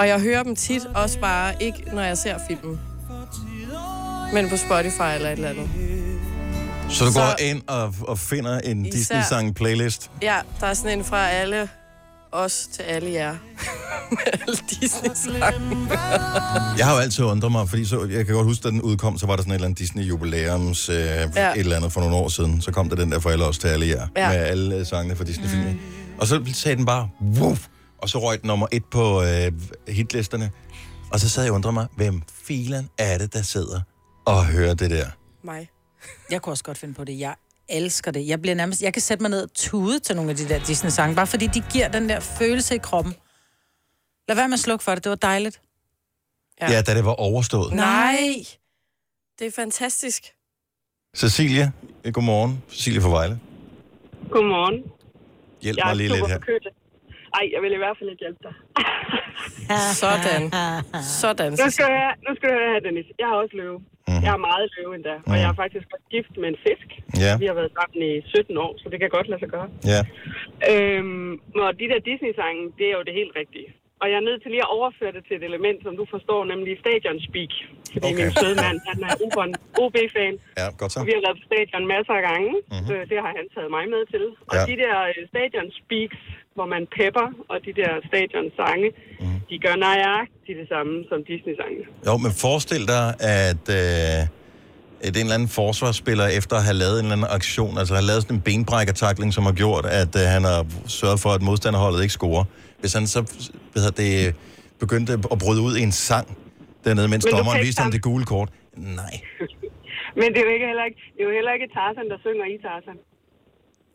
Og 0.00 0.08
jeg 0.08 0.20
hører 0.20 0.42
dem 0.42 0.56
tit, 0.56 0.82
også 0.94 1.20
bare 1.20 1.54
ikke, 1.62 1.78
når 1.92 2.02
jeg 2.02 2.18
ser 2.18 2.38
filmen. 2.48 2.80
Men 4.32 4.48
på 4.48 4.56
Spotify 4.56 5.00
eller 5.14 5.28
et 5.28 5.32
eller 5.32 5.48
andet. 5.48 5.68
Så 6.90 7.04
du 7.04 7.12
Så- 7.12 7.18
går 7.18 7.36
ind 7.40 7.62
og, 7.66 7.94
og 8.08 8.18
finder 8.18 8.58
en 8.60 8.82
Disney-sang-playlist. 8.82 10.10
Ja, 10.22 10.36
der 10.60 10.66
er 10.66 10.74
sådan 10.74 10.98
en 10.98 11.04
fra 11.04 11.28
alle 11.30 11.68
os 12.32 12.68
til 12.72 12.82
alle 12.82 13.12
jer. 13.12 13.36
Med 14.10 14.18
alle 14.32 14.56
Disney-sange. 14.70 15.88
Jeg 16.78 16.86
har 16.86 16.92
jo 16.94 16.98
altid 16.98 17.24
undret 17.24 17.52
mig, 17.52 17.68
fordi 17.68 17.84
så, 17.84 18.04
jeg 18.04 18.26
kan 18.26 18.34
godt 18.34 18.46
huske, 18.46 18.62
da 18.62 18.68
den 18.68 18.82
udkom, 18.82 19.18
så 19.18 19.26
var 19.26 19.36
der 19.36 19.42
sådan 19.42 19.50
et 19.50 19.54
eller 19.54 19.66
andet 19.66 19.78
Disney-jubilæums 19.78 20.88
øh, 20.88 20.96
ja. 20.96 21.52
Et 21.52 21.58
eller 21.58 21.76
andet 21.76 21.92
for 21.92 22.00
nogle 22.00 22.16
år 22.16 22.28
siden. 22.28 22.60
Så 22.60 22.72
kom 22.72 22.88
der 22.88 22.96
den 22.96 23.12
der 23.12 23.18
for 23.18 23.30
alle 23.30 23.44
os 23.44 23.58
til 23.58 23.68
alle 23.68 23.86
jer, 23.86 24.06
ja. 24.16 24.28
Med 24.28 24.36
alle 24.36 24.84
sangene 24.84 25.16
fra 25.16 25.24
Disney-filmen. 25.24 25.72
Mm. 25.72 26.18
Og 26.18 26.26
så 26.26 26.42
sagde 26.52 26.76
den 26.76 26.86
bare, 26.86 27.08
Woof! 27.20 27.66
og 27.98 28.08
så 28.08 28.18
røg 28.18 28.40
den 28.40 28.46
nummer 28.46 28.66
et 28.72 28.84
på 28.84 29.22
øh, 29.22 29.52
hitlisterne. 29.88 30.50
Og 31.12 31.20
så 31.20 31.28
sad 31.28 31.42
jeg 31.42 31.52
og 31.52 31.54
undrede 31.54 31.72
mig, 31.72 31.86
hvem 31.96 32.22
filen 32.44 32.88
er 32.98 33.18
det, 33.18 33.34
der 33.34 33.42
sidder 33.42 33.80
og 34.26 34.46
hører 34.46 34.74
det 34.74 34.90
der? 34.90 35.06
Mig. 35.44 35.68
Jeg 36.30 36.42
kunne 36.42 36.52
også 36.52 36.64
godt 36.64 36.78
finde 36.78 36.94
på 36.94 37.04
det. 37.04 37.18
Jeg 37.18 37.34
elsker 37.68 38.10
det. 38.10 38.28
Jeg 38.28 38.42
bliver 38.42 38.54
nærmest... 38.54 38.82
Jeg 38.82 38.92
kan 38.92 39.02
sætte 39.02 39.22
mig 39.22 39.30
ned 39.30 39.42
og 39.42 39.52
tude 39.54 39.98
til 39.98 40.16
nogle 40.16 40.30
af 40.30 40.36
de 40.36 40.48
der 40.48 40.58
Disney-sange, 40.58 41.16
bare 41.16 41.26
fordi 41.26 41.46
de 41.46 41.62
giver 41.72 41.88
den 41.88 42.08
der 42.08 42.20
følelse 42.20 42.74
i 42.74 42.78
kroppen. 42.78 43.14
Lad 44.28 44.36
være 44.36 44.48
med 44.48 44.54
at 44.54 44.60
slukke 44.60 44.84
for 44.84 44.94
det. 44.94 45.04
Det 45.04 45.10
var 45.10 45.16
dejligt. 45.16 45.60
Ja, 46.60 46.70
ja 46.72 46.82
da 46.82 46.94
det 46.94 47.04
var 47.04 47.12
overstået. 47.14 47.72
Nej. 47.74 48.18
Det 49.38 49.46
er 49.46 49.50
fantastisk. 49.50 50.22
Cecilie, 51.16 51.72
øh, 52.04 52.12
godmorgen. 52.12 52.62
Cecilie 52.70 53.00
fra 53.00 53.08
Vejle. 53.08 53.40
Godmorgen. 54.30 54.82
Hjælp 55.62 55.78
jeg 55.78 55.84
mig 55.86 55.90
er 55.90 55.94
lige 55.94 56.08
lidt 56.08 56.26
her. 56.26 56.34
forkølet. 56.34 56.72
Ej, 57.34 57.44
jeg 57.54 57.62
vil 57.62 57.72
i 57.72 57.76
hvert 57.76 57.96
fald 57.98 58.10
ikke 58.10 58.20
hjælpe 58.20 58.38
dig. 58.42 58.54
Sådan. 60.02 60.42
Sådan. 61.20 61.50
Nu 61.62 61.68
skal, 61.74 61.84
du 61.86 61.92
høre, 62.00 62.14
nu 62.26 62.30
skal 62.36 62.46
du 62.50 62.54
høre 62.60 62.72
her, 62.74 62.80
Dennis. 62.86 63.06
Jeg 63.20 63.26
har 63.30 63.36
også 63.42 63.56
løve. 63.62 63.78
Mm. 64.08 64.22
Jeg 64.24 64.32
er 64.38 64.42
meget 64.50 64.66
løve 64.76 64.92
endda. 64.98 65.14
Og 65.30 65.34
jeg 65.42 65.48
er 65.52 65.56
faktisk 65.62 65.86
også 65.94 66.08
gift 66.14 66.32
med 66.42 66.48
en 66.52 66.58
fisk. 66.66 66.88
Ja. 67.24 67.32
Vi 67.42 67.46
har 67.50 67.56
været 67.60 67.72
sammen 67.78 67.98
i 68.10 68.12
17 68.26 68.56
år, 68.64 68.72
så 68.82 68.86
det 68.92 68.98
kan 69.00 69.10
godt 69.16 69.28
lade 69.30 69.40
sig 69.42 69.50
gøre. 69.56 69.68
Ja. 69.92 70.00
Øhm, 70.72 71.32
og 71.64 71.70
de 71.80 71.86
der 71.92 72.00
Disney-sange, 72.10 72.62
det 72.78 72.86
er 72.90 72.94
jo 72.98 73.02
det 73.08 73.14
helt 73.20 73.34
rigtige. 73.42 73.68
Og 74.02 74.06
jeg 74.12 74.18
er 74.22 74.26
nødt 74.30 74.40
til 74.42 74.50
lige 74.54 74.64
at 74.68 74.72
overføre 74.78 75.12
det 75.16 75.22
til 75.28 75.34
et 75.40 75.44
element, 75.50 75.78
som 75.86 75.92
du 76.00 76.04
forstår, 76.14 76.40
nemlig 76.52 76.72
stadion 76.84 77.16
speak. 77.28 77.52
Fordi 77.94 78.06
okay. 78.10 78.26
Min 78.28 78.30
søde 78.40 78.56
mand, 78.64 78.78
han 78.90 78.98
er 79.08 79.14
OB-fan. 79.82 80.34
Ja, 80.60 80.66
godt 80.80 80.90
så. 80.92 80.96
Og 81.00 81.04
vi 81.08 81.12
har 81.16 81.22
været 81.26 81.36
på 81.40 81.44
stadion 81.50 81.82
masser 81.94 82.14
af 82.20 82.22
gange. 82.30 82.50
Mm-hmm. 82.72 83.00
Det 83.12 83.18
har 83.24 83.32
han 83.38 83.46
taget 83.54 83.70
mig 83.76 83.84
med 83.94 84.02
til. 84.12 84.24
Og 84.50 84.54
Ja. 84.56 84.62
de 84.70 84.74
der 84.82 84.96
øh, 85.10 85.20
stadion 85.32 85.66
speaks, 85.80 86.18
hvor 86.56 86.66
man 86.74 86.82
pepper, 86.98 87.26
og 87.52 87.56
de 87.66 87.72
der 87.80 87.90
stadion 88.10 88.46
sange, 88.60 88.88
mm. 89.22 89.38
de 89.50 89.56
gør 89.64 89.76
nøjagtigt 89.86 90.56
det 90.62 90.68
samme 90.74 90.92
som 91.10 91.18
Disney-sange. 91.30 91.80
Jo, 92.08 92.14
men 92.24 92.32
forestil 92.44 92.82
dig, 92.94 93.04
at, 93.46 93.64
øh, 93.80 94.20
at 95.06 95.12
en 95.16 95.24
eller 95.26 95.36
anden 95.38 95.52
forsvarsspiller, 95.60 96.26
efter 96.40 96.54
at 96.60 96.64
have 96.68 96.78
lavet 96.84 96.96
en 96.98 97.04
eller 97.06 97.16
anden 97.18 97.30
aktion, 97.40 97.72
altså 97.80 97.92
har 97.98 98.04
lavet 98.10 98.20
sådan 98.24 98.36
en 98.38 98.42
benbrækkertakling, 98.48 99.28
som 99.36 99.42
har 99.50 99.56
gjort, 99.62 99.84
at 100.02 100.12
øh, 100.22 100.24
han 100.36 100.42
har 100.50 100.60
sørget 101.00 101.20
for, 101.24 101.30
at 101.36 101.42
modstanderholdet 101.48 102.00
ikke 102.06 102.16
scorer. 102.20 102.44
Hvis 102.82 102.92
han 102.98 103.04
så 103.06 103.20
hvad 103.72 103.80
hedder 103.82 103.98
det, 104.04 104.34
begyndte 104.84 105.12
at 105.34 105.38
bryde 105.44 105.60
ud 105.68 105.74
i 105.80 105.82
en 105.88 105.92
sang 106.08 106.26
dernede, 106.84 107.08
mens 107.08 107.24
Men 107.24 107.34
dommeren 107.34 107.60
viste 107.66 107.80
ham 107.82 107.90
det 107.96 108.02
gule 108.08 108.24
kort. 108.24 108.48
Nej. 108.76 109.14
Men 110.20 110.26
det 110.32 110.38
er 110.42 110.46
jo 110.48 110.52
ikke 110.56 110.66
heller 110.72 110.86
ikke, 110.90 111.00
det 111.14 111.20
er 111.22 111.26
jo 111.30 111.34
heller 111.38 111.52
ikke 111.56 111.68
Tarzan, 111.76 112.06
der 112.12 112.18
synger 112.26 112.46
i 112.54 112.56
Tarzan. 112.66 112.98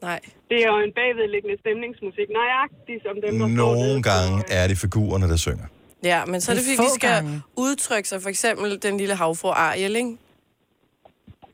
Nej. 0.02 0.20
Det 0.50 0.58
er 0.64 0.68
jo 0.74 0.78
en 0.88 0.94
bagvedliggende 1.00 1.58
stemningsmusik, 1.64 2.28
nøjagtigt 2.40 3.02
som 3.08 3.16
dem, 3.24 3.40
der 3.40 3.48
Nogle 3.66 4.04
gange 4.10 4.36
er 4.60 4.68
det 4.68 4.78
figurerne, 4.78 5.28
der 5.34 5.40
synger. 5.48 5.68
Ja, 6.04 6.26
men 6.26 6.42
så 6.42 6.52
er 6.52 6.56
det, 6.56 6.64
fordi 6.64 6.78
de 6.78 6.82
få 6.90 6.96
skal 6.96 7.10
gange. 7.10 7.42
udtrykke 7.56 8.10
sig. 8.10 8.22
For 8.22 8.30
eksempel 8.30 8.82
den 8.82 8.98
lille 8.98 9.16
havfru 9.16 9.50
Ariel, 9.50 9.96
ikke? 9.96 10.18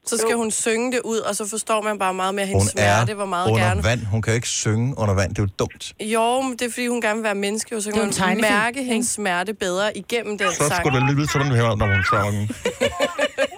Så 0.07 0.17
skal 0.17 0.35
hun 0.35 0.51
synge 0.51 0.91
det 0.91 1.01
ud, 1.03 1.17
og 1.17 1.35
så 1.35 1.47
forstår 1.49 1.81
man 1.81 1.99
bare 1.99 2.13
meget 2.13 2.35
mere 2.35 2.45
hendes 2.45 2.63
Hun 2.63 2.69
smerte, 2.69 3.11
er 3.11 3.15
hvor 3.15 3.25
meget 3.25 3.51
under 3.51 3.65
gerne... 3.65 3.83
vand. 3.83 4.05
Hun 4.05 4.21
kan 4.21 4.33
jo 4.33 4.35
ikke 4.35 4.47
synge 4.47 4.97
under 4.97 5.13
vand. 5.13 5.29
Det 5.29 5.39
er 5.39 5.43
jo 5.43 5.49
dumt. 5.59 5.93
Jo, 5.99 6.41
men 6.41 6.51
det 6.51 6.61
er 6.61 6.69
fordi, 6.69 6.87
hun 6.87 7.01
gerne 7.01 7.15
vil 7.15 7.23
være 7.23 7.35
menneske, 7.35 7.75
og 7.75 7.81
så 7.81 7.91
kan 7.91 8.05
jo 8.05 8.11
tegnefilm, 8.11 8.53
mærke 8.53 8.83
hendes 8.83 9.07
smerte 9.09 9.53
bedre 9.53 9.97
igennem 9.97 10.37
den 10.37 10.47
Så 10.51 10.57
sang. 10.67 10.73
skulle 10.85 10.99
det 11.07 11.15
lyde 11.15 11.27
sådan 11.31 11.51
her, 11.51 11.75
når 11.75 11.85
hun 11.95 12.03
sang. 12.13 12.35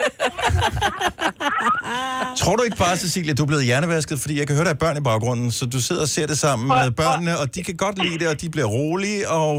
Tror 2.41 2.55
du 2.57 2.63
ikke 2.67 2.79
bare, 2.85 2.95
Cecilia, 3.03 3.33
du 3.33 3.43
er 3.43 3.49
blevet 3.53 3.65
hjernevasket, 3.69 4.17
fordi 4.23 4.33
jeg 4.39 4.45
kan 4.47 4.55
høre, 4.57 4.65
der 4.69 4.75
er 4.77 4.81
børn 4.85 4.97
i 5.01 5.05
baggrunden, 5.11 5.49
så 5.57 5.63
du 5.75 5.79
sidder 5.87 6.01
og 6.07 6.11
ser 6.17 6.27
det 6.31 6.37
sammen 6.45 6.65
med 6.67 6.91
børnene, 7.03 7.33
og 7.41 7.45
de 7.55 7.59
kan 7.67 7.75
godt 7.85 7.97
lide 8.05 8.17
det, 8.21 8.27
og 8.33 8.37
de 8.41 8.47
bliver 8.55 8.69
rolige, 8.77 9.21
og 9.39 9.53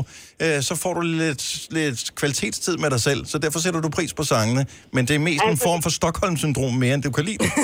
øh, 0.45 0.59
så 0.69 0.73
får 0.83 0.93
du 0.99 1.03
lidt, 1.25 1.45
lidt 1.79 2.01
kvalitetstid 2.21 2.75
med 2.83 2.89
dig 2.95 3.01
selv, 3.09 3.21
så 3.33 3.37
derfor 3.45 3.59
sætter 3.65 3.81
du 3.87 3.91
pris 3.99 4.13
på 4.21 4.25
sangene. 4.33 4.63
Men 4.95 5.03
det 5.09 5.15
er 5.19 5.23
mest 5.31 5.43
en 5.45 5.51
Altså- 5.51 5.65
form 5.69 5.81
for 5.87 5.93
Stockholm-syndrom 6.01 6.75
mere, 6.83 6.95
end 6.97 7.03
du 7.09 7.13
kan 7.17 7.25
lide 7.31 7.41
det. 7.45 7.51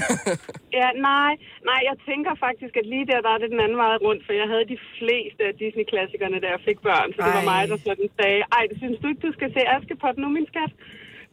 Ja, 0.81 0.89
nej, 1.13 1.33
nej, 1.71 1.81
jeg 1.91 1.97
tænker 2.11 2.33
faktisk, 2.47 2.75
at 2.81 2.87
lige 2.93 3.05
der, 3.11 3.19
der 3.27 3.33
er 3.37 3.41
det 3.43 3.49
den 3.55 3.61
anden 3.65 3.79
vej 3.85 3.95
rundt, 4.07 4.23
for 4.27 4.33
jeg 4.41 4.47
havde 4.53 4.67
de 4.75 4.79
fleste 5.01 5.41
af 5.49 5.53
Disney-klassikerne, 5.63 6.37
da 6.45 6.49
jeg 6.55 6.61
fik 6.69 6.79
børn, 6.89 7.09
så 7.15 7.19
det 7.27 7.33
var 7.39 7.47
mig, 7.55 7.63
der 7.73 7.79
sådan 7.89 8.09
sagde, 8.21 8.41
ej, 8.57 8.65
det 8.71 8.77
synes 8.83 8.97
du 9.03 9.07
ikke, 9.11 9.23
du 9.29 9.33
skal 9.39 9.49
se 9.57 9.63
Askepot 9.77 10.17
nu, 10.23 10.27
min 10.39 10.47
skat? 10.53 10.73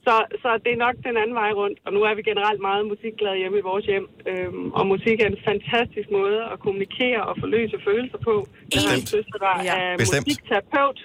Så, 0.10 0.18
så 0.44 0.50
det 0.64 0.72
er 0.74 0.84
nok 0.86 0.96
den 1.08 1.16
anden 1.22 1.36
vej 1.42 1.52
rundt, 1.62 1.78
og 1.86 1.92
nu 1.96 2.00
er 2.10 2.14
vi 2.16 2.22
generelt 2.32 2.62
meget 2.70 2.84
musikglade 2.94 3.38
hjemme 3.42 3.58
i 3.58 3.68
vores 3.72 3.86
hjem, 3.92 4.08
øhm, 4.32 4.72
og 4.78 4.84
musik 4.94 5.18
er 5.22 5.28
en 5.28 5.42
fantastisk 5.50 6.10
måde 6.20 6.40
at 6.54 6.58
kommunikere 6.66 7.22
og 7.30 7.36
forløse 7.44 7.78
følelser 7.88 8.20
på. 8.28 8.36
Jeg 8.74 8.82
har 8.88 8.96
en 8.96 9.08
søster, 9.16 9.38
der 9.48 9.56
er 9.74 9.98
Bestemt. 9.98 10.28
musikterapeut, 10.28 11.00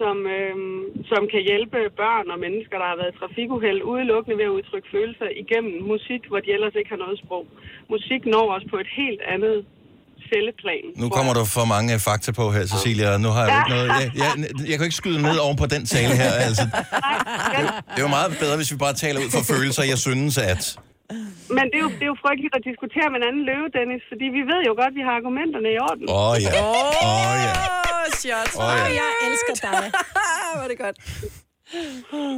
som, 0.00 0.16
øhm, 0.36 0.82
som 1.10 1.22
kan 1.32 1.42
hjælpe 1.50 1.78
børn 2.02 2.26
og 2.32 2.38
mennesker, 2.44 2.76
der 2.78 2.88
har 2.92 2.96
været 3.00 3.14
i 3.14 3.18
trafikuheld, 3.18 3.80
udelukkende 3.92 4.38
ved 4.38 4.44
at 4.50 4.56
udtrykke 4.58 4.88
følelser 4.96 5.28
igennem 5.42 5.74
musik, 5.92 6.22
hvor 6.30 6.40
de 6.44 6.52
ellers 6.56 6.74
ikke 6.74 6.90
har 6.94 7.02
noget 7.04 7.18
sprog. 7.22 7.44
Musik 7.94 8.22
når 8.34 8.46
os 8.56 8.64
på 8.72 8.76
et 8.84 8.90
helt 9.00 9.22
andet 9.34 9.56
celleplan. 10.32 10.84
Nu 11.02 11.08
kommer 11.16 11.32
der 11.38 11.44
for 11.56 11.64
mange 11.74 11.92
fakta 12.08 12.30
på 12.40 12.44
her, 12.54 12.64
Cecilia, 12.72 13.08
og 13.16 13.20
nu 13.24 13.30
har 13.36 13.42
jeg 13.44 13.52
jo 13.52 13.58
ikke 13.60 13.72
noget... 13.76 13.88
Jeg, 14.00 14.10
jeg, 14.22 14.30
jeg 14.70 14.74
kan 14.76 14.82
jo 14.84 14.88
ikke 14.90 15.00
skyde 15.02 15.20
ned 15.28 15.36
oven 15.46 15.56
på 15.62 15.66
den 15.74 15.82
tale 15.94 16.14
her, 16.22 16.32
altså. 16.48 16.64
Det 17.92 17.98
er 18.02 18.06
jo 18.08 18.12
meget 18.18 18.30
bedre, 18.42 18.56
hvis 18.60 18.70
vi 18.72 18.76
bare 18.86 18.94
taler 19.04 19.18
ud 19.24 19.30
fra 19.34 19.42
følelser, 19.54 19.82
jeg 19.92 19.98
synes, 20.08 20.34
at... 20.52 20.62
Men 21.56 21.64
det 21.70 21.76
er, 21.80 21.84
jo, 21.86 21.90
det 21.98 22.04
er 22.06 22.10
jo 22.14 22.18
frygteligt 22.26 22.54
at 22.58 22.62
diskutere 22.70 23.06
med 23.12 23.18
en 23.22 23.26
anden 23.30 23.44
løve, 23.50 23.66
Dennis, 23.78 24.02
fordi 24.10 24.26
vi 24.38 24.42
ved 24.52 24.60
jo 24.68 24.72
godt, 24.80 24.92
at 24.94 24.96
vi 25.00 25.04
har 25.08 25.14
argumenterne 25.20 25.68
i 25.76 25.78
orden. 25.88 26.04
Åh, 26.20 26.34
ja. 26.44 26.50
Åh, 27.10 27.34
ja. 27.46 27.52
Shot. 28.20 28.50
Åh, 28.62 28.76
ja. 28.78 28.84
Jeg 29.00 29.08
elsker 29.28 29.54
dig. 29.66 29.86
Var 30.60 30.68
det 30.72 30.78
godt. 30.84 30.96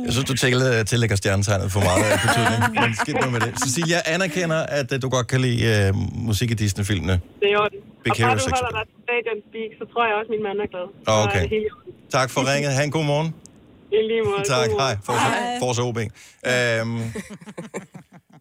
Jeg 0.04 0.12
synes, 0.12 0.24
du 0.24 0.34
tæller, 0.36 0.82
tillægger 0.82 1.16
stjernetegnet 1.16 1.72
for 1.72 1.80
meget 1.80 2.04
af 2.04 2.18
betydning. 2.26 2.60
Men 2.82 2.94
skidt 2.96 3.16
nu 3.24 3.30
med 3.30 3.40
det. 3.40 3.60
Cecilia 3.62 4.00
anerkender, 4.06 4.60
at 4.78 4.92
uh, 4.92 4.98
du 5.02 5.08
godt 5.08 5.26
kan 5.26 5.40
lide 5.40 5.90
uh, 5.90 5.96
musik 6.26 6.50
i 6.50 6.54
Disney-filmene. 6.54 7.12
Det 7.12 7.48
er 7.52 7.58
orden. 7.58 7.78
Og 8.10 8.16
bare 8.20 8.34
du 8.34 8.40
6. 8.40 8.52
holder 8.60 8.78
dig 8.78 8.86
til 8.90 8.98
Stadion 9.06 9.38
Speak, 9.48 9.70
så 9.80 9.84
tror 9.92 10.02
jeg 10.08 10.14
også, 10.20 10.28
at 10.30 10.34
min 10.36 10.42
mand 10.48 10.58
er 10.64 10.68
glad. 10.74 10.86
Så 11.06 11.10
er 11.10 11.22
Okay. 11.26 11.42
det 11.42 11.50
helt 11.50 11.66
i 11.66 11.70
orden. 11.76 11.92
Tak 12.10 12.30
for 12.30 12.40
ringet. 12.54 12.72
Ha' 12.72 12.84
en 12.84 12.90
god 12.90 13.04
morgen. 13.04 13.34
I 13.92 13.96
lige 14.10 14.22
måde. 14.22 14.42
Tak. 14.52 14.68
God 14.70 14.80
Hej. 14.80 14.94
morgen. 14.94 15.60
Forza, 15.60 15.82
Forza 15.82 15.82
OB. 15.88 15.98
Øhm, 16.52 17.12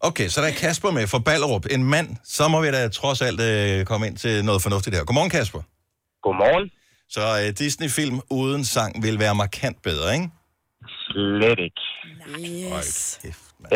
okay, 0.10 0.28
så 0.28 0.42
der 0.42 0.48
er 0.48 0.52
Kasper 0.52 0.92
med 0.92 1.08
fra 1.08 1.20
Ballerup. 1.20 1.66
En 1.72 1.84
mand. 1.84 2.10
Så 2.26 2.48
må 2.48 2.62
vi 2.62 2.72
da 2.72 2.88
trods 2.88 3.22
alt 3.22 3.42
øh, 3.42 3.86
komme 3.86 4.08
ind 4.08 4.18
til 4.18 4.46
noget 4.46 4.62
fornuftigt 4.62 4.96
her. 4.96 5.04
Godmorgen, 5.04 5.30
Kasper. 5.30 5.62
Godmorgen. 6.24 6.70
Så 7.10 7.22
øh, 7.46 7.54
Disney-film 7.60 8.20
uden 8.30 8.66
sang 8.66 9.04
vil 9.04 9.20
være 9.20 9.36
markant 9.36 9.82
bedre, 9.84 10.14
ikke? 10.14 10.30
Slet 11.08 11.60
ikke. 11.68 11.82
Yes. 12.78 13.20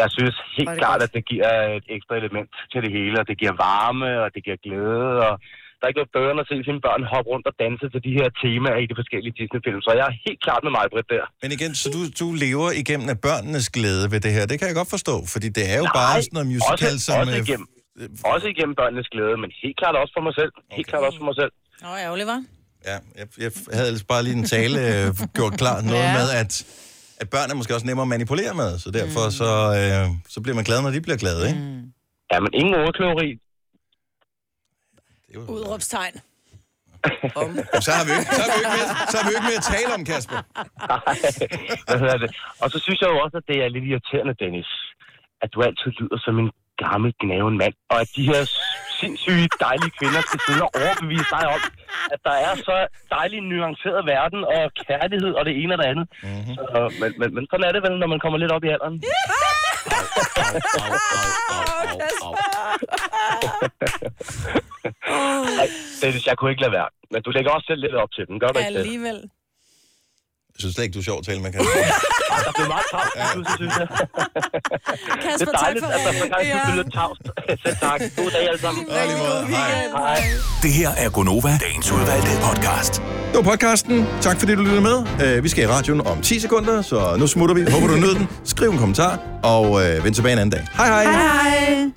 Jeg 0.01 0.07
synes 0.17 0.35
helt 0.57 0.69
det 0.69 0.77
klart, 0.83 0.99
godt. 0.99 1.03
at 1.07 1.11
det 1.17 1.23
giver 1.31 1.51
et 1.77 1.85
ekstra 1.95 2.13
element 2.21 2.49
til 2.71 2.79
det 2.85 2.91
hele, 2.97 3.15
og 3.21 3.25
det 3.29 3.35
giver 3.41 3.55
varme, 3.69 4.09
og 4.23 4.27
det 4.35 4.41
giver 4.45 4.59
glæde, 4.65 5.09
og 5.27 5.33
der 5.77 5.83
er 5.85 5.89
ikke 5.91 6.01
noget 6.01 6.15
bedre 6.19 6.31
end 6.33 6.41
at 6.43 6.49
se 6.51 6.55
sine 6.69 6.81
børn 6.87 7.01
hoppe 7.13 7.27
rundt 7.33 7.45
og 7.51 7.55
danse 7.63 7.85
til 7.93 8.01
de 8.07 8.11
her 8.19 8.27
temaer 8.43 8.77
i 8.83 8.85
de 8.91 8.95
forskellige 9.01 9.33
Disney-film. 9.39 9.79
Så 9.85 9.89
jeg 9.99 10.05
er 10.11 10.15
helt 10.27 10.41
klart 10.45 10.61
med 10.65 10.71
mig, 10.77 10.85
Britt, 10.93 11.07
der. 11.13 11.25
Men 11.43 11.49
igen, 11.57 11.71
så 11.81 11.85
du, 11.95 12.01
du 12.21 12.27
lever 12.45 12.69
igennem 12.81 13.07
af 13.13 13.17
børnenes 13.27 13.67
glæde 13.75 14.05
ved 14.13 14.19
det 14.25 14.31
her. 14.37 14.43
Det 14.51 14.55
kan 14.59 14.65
jeg 14.71 14.75
godt 14.81 14.91
forstå, 14.97 15.15
fordi 15.33 15.47
det 15.57 15.65
er 15.73 15.77
jo 15.83 15.87
Nej, 15.89 15.97
bare 16.01 16.15
sådan 16.25 16.35
noget 16.37 16.49
musical, 16.55 16.93
også, 16.97 17.05
som... 17.07 17.15
Også 17.21 17.33
øh, 17.37 17.43
igennem, 17.45 17.67
også 18.33 18.45
igennem 18.53 18.75
børnenes 18.81 19.07
glæde, 19.13 19.35
men 19.43 19.49
helt 19.63 19.77
klart 19.81 19.95
også 20.01 20.13
for 20.17 20.23
mig 20.27 20.33
selv. 20.39 20.51
Helt 20.77 20.87
klart 20.91 21.03
også 21.07 21.19
for 21.21 21.27
mig 21.31 21.37
selv. 21.41 21.51
Nå, 21.85 21.89
ærgerligt, 22.07 22.27
var. 22.33 22.41
Ja, 22.89 22.97
jeg, 23.19 23.27
jeg 23.43 23.51
havde 23.77 23.87
ellers 23.91 24.07
bare 24.13 24.21
lige 24.25 24.35
en 24.43 24.47
tale 24.57 24.77
øh, 24.89 25.07
gjort 25.37 25.53
klar. 25.61 25.77
Noget 25.91 26.07
Ja. 26.09 26.13
med, 26.19 26.27
at, 26.41 26.51
at 27.21 27.27
børn 27.35 27.47
er 27.51 27.55
måske 27.59 27.75
også 27.75 27.87
nemmere 27.87 28.07
at 28.07 28.13
manipulere 28.15 28.53
med, 28.61 28.71
så 28.83 28.87
derfor 28.99 29.23
så, 29.41 29.51
øh, 29.79 30.05
så 30.33 30.37
bliver 30.43 30.55
man 30.59 30.65
glad, 30.69 30.81
når 30.81 30.91
de 30.95 31.01
bliver 31.01 31.17
glade, 31.23 31.41
ikke? 31.49 31.59
Mm. 31.59 31.83
Ja, 32.31 32.37
men 32.43 32.51
ingen 32.61 32.75
ordkløveri. 32.85 33.29
Udråbstegn. 35.55 36.15
Så 37.87 37.91
har 37.97 38.03
vi 38.07 38.11
ikke, 38.17 38.31
så 38.37 38.41
har 38.43 38.49
vi 38.49 38.59
jo 38.61 38.65
ikke, 38.67 38.77
mere, 38.77 38.89
så 39.11 39.15
har 39.19 39.25
vi 39.27 39.33
ikke 39.37 39.49
mere 39.51 39.61
at 39.63 39.67
tale 39.75 39.91
om, 39.97 40.03
Kasper. 40.11 40.39
Hvad 41.87 41.99
hedder 42.03 42.19
det? 42.23 42.29
Og 42.63 42.67
så 42.73 42.77
synes 42.85 42.99
jeg 43.01 43.09
jo 43.13 43.17
også, 43.25 43.37
at 43.41 43.45
det 43.51 43.57
er 43.63 43.69
lidt 43.75 43.85
irriterende, 43.89 44.33
Dennis, 44.43 44.69
at 45.43 45.49
du 45.53 45.57
altid 45.67 45.89
lyder 45.99 46.17
som 46.25 46.35
en 46.43 46.49
gammel 46.85 47.11
gnaven 47.21 47.55
mand, 47.61 47.75
og 47.91 47.97
at 48.03 48.09
de 48.15 48.23
her 48.31 48.41
sindssyge, 48.99 49.47
dejlige 49.67 49.93
kvinder 49.99 50.21
skal 50.27 50.39
sidde 50.47 50.61
og 50.67 50.71
overbevise 50.81 51.29
dig 51.35 51.43
om, 51.55 51.61
at 52.13 52.19
der 52.27 52.35
er 52.47 52.53
så 52.67 52.75
dejlig 53.15 53.37
en 53.37 53.47
nuanceret 53.51 54.01
verden, 54.15 54.41
og 54.55 54.61
kærlighed, 54.87 55.31
og 55.39 55.43
det 55.47 55.53
ene 55.61 55.73
og 55.75 55.79
det 55.81 55.87
andet. 55.91 56.05
Mm-hmm. 56.23 56.55
Så, 56.55 56.79
men, 57.01 57.09
men, 57.19 57.29
men 57.35 57.43
sådan 57.49 57.65
er 57.67 57.71
det 57.75 57.81
vel, 57.87 57.95
når 57.99 58.09
man 58.13 58.19
kommer 58.23 58.37
lidt 58.39 58.51
op 58.55 58.63
i 58.63 58.69
alderen. 58.75 58.97
Ej, 65.61 65.67
Dennis, 66.01 66.27
jeg 66.27 66.37
kunne 66.37 66.51
ikke 66.51 66.61
lade 66.61 66.71
være. 66.79 66.89
Men 67.11 67.21
du 67.25 67.29
lægger 67.31 67.51
også 67.51 67.65
selv 67.71 67.81
lidt 67.81 67.95
op 68.03 68.11
til 68.11 68.27
den, 68.27 68.39
gør 68.39 68.47
du 68.47 68.59
ikke 68.59 68.69
det? 68.69 68.77
Alligevel. 68.77 69.19
Jeg 70.55 70.59
synes 70.63 70.73
slet 70.75 70.83
ikke, 70.85 70.93
du 70.93 70.99
er 70.99 71.03
sjov 71.03 71.17
at 71.19 71.25
tale 71.25 71.41
med, 71.41 71.51
Kasper. 71.51 71.71
Ej, 72.33 72.39
der 72.45 72.51
blev 72.57 72.67
meget 72.75 72.85
tavst, 72.93 73.13
ja. 73.15 73.25
synes 73.57 73.73
jeg. 73.79 73.87
det 75.39 75.47
er 75.47 75.51
tak 75.51 75.61
dejligt, 75.61 75.85
for 75.85 75.91
at 75.91 76.01
der 76.05 76.27
gang 76.33 76.43
Ja. 76.47 76.69
ja. 76.69 76.75
lidt 76.75 76.93
tavst. 76.93 77.21
Selv 77.65 77.75
tak. 77.87 77.99
God 78.17 78.29
dag 78.31 78.43
alle 78.49 78.61
sammen. 78.61 78.85
Hej. 78.89 80.17
Det 80.63 80.71
her 80.73 80.89
er 80.97 81.09
Gonova, 81.09 81.57
dagens 81.61 81.91
udvalgte 81.91 82.31
podcast. 82.43 82.93
Det 83.31 83.35
var 83.35 83.41
podcasten. 83.51 84.07
Tak 84.21 84.39
fordi 84.39 84.55
du 84.55 84.61
lyttede 84.61 84.81
med. 84.81 84.97
Øh, 85.23 85.43
Vi 85.43 85.49
skal 85.49 85.63
i 85.63 85.67
radioen 85.67 86.07
om 86.07 86.21
10 86.21 86.39
sekunder, 86.39 86.81
så 86.81 87.15
nu 87.19 87.27
smutter 87.27 87.55
vi. 87.55 87.71
Håber 87.71 87.87
du 87.87 87.95
nød 87.95 88.15
den. 88.15 88.27
Skriv 88.45 88.69
en 88.69 88.77
kommentar, 88.77 89.19
og 89.43 89.65
øh, 89.85 90.03
vend 90.05 90.15
tilbage 90.15 90.33
en 90.33 90.39
anden 90.39 90.51
dag. 90.59 90.67
Hej 90.77 90.87
hej. 90.87 91.03
Hej. 91.03 91.91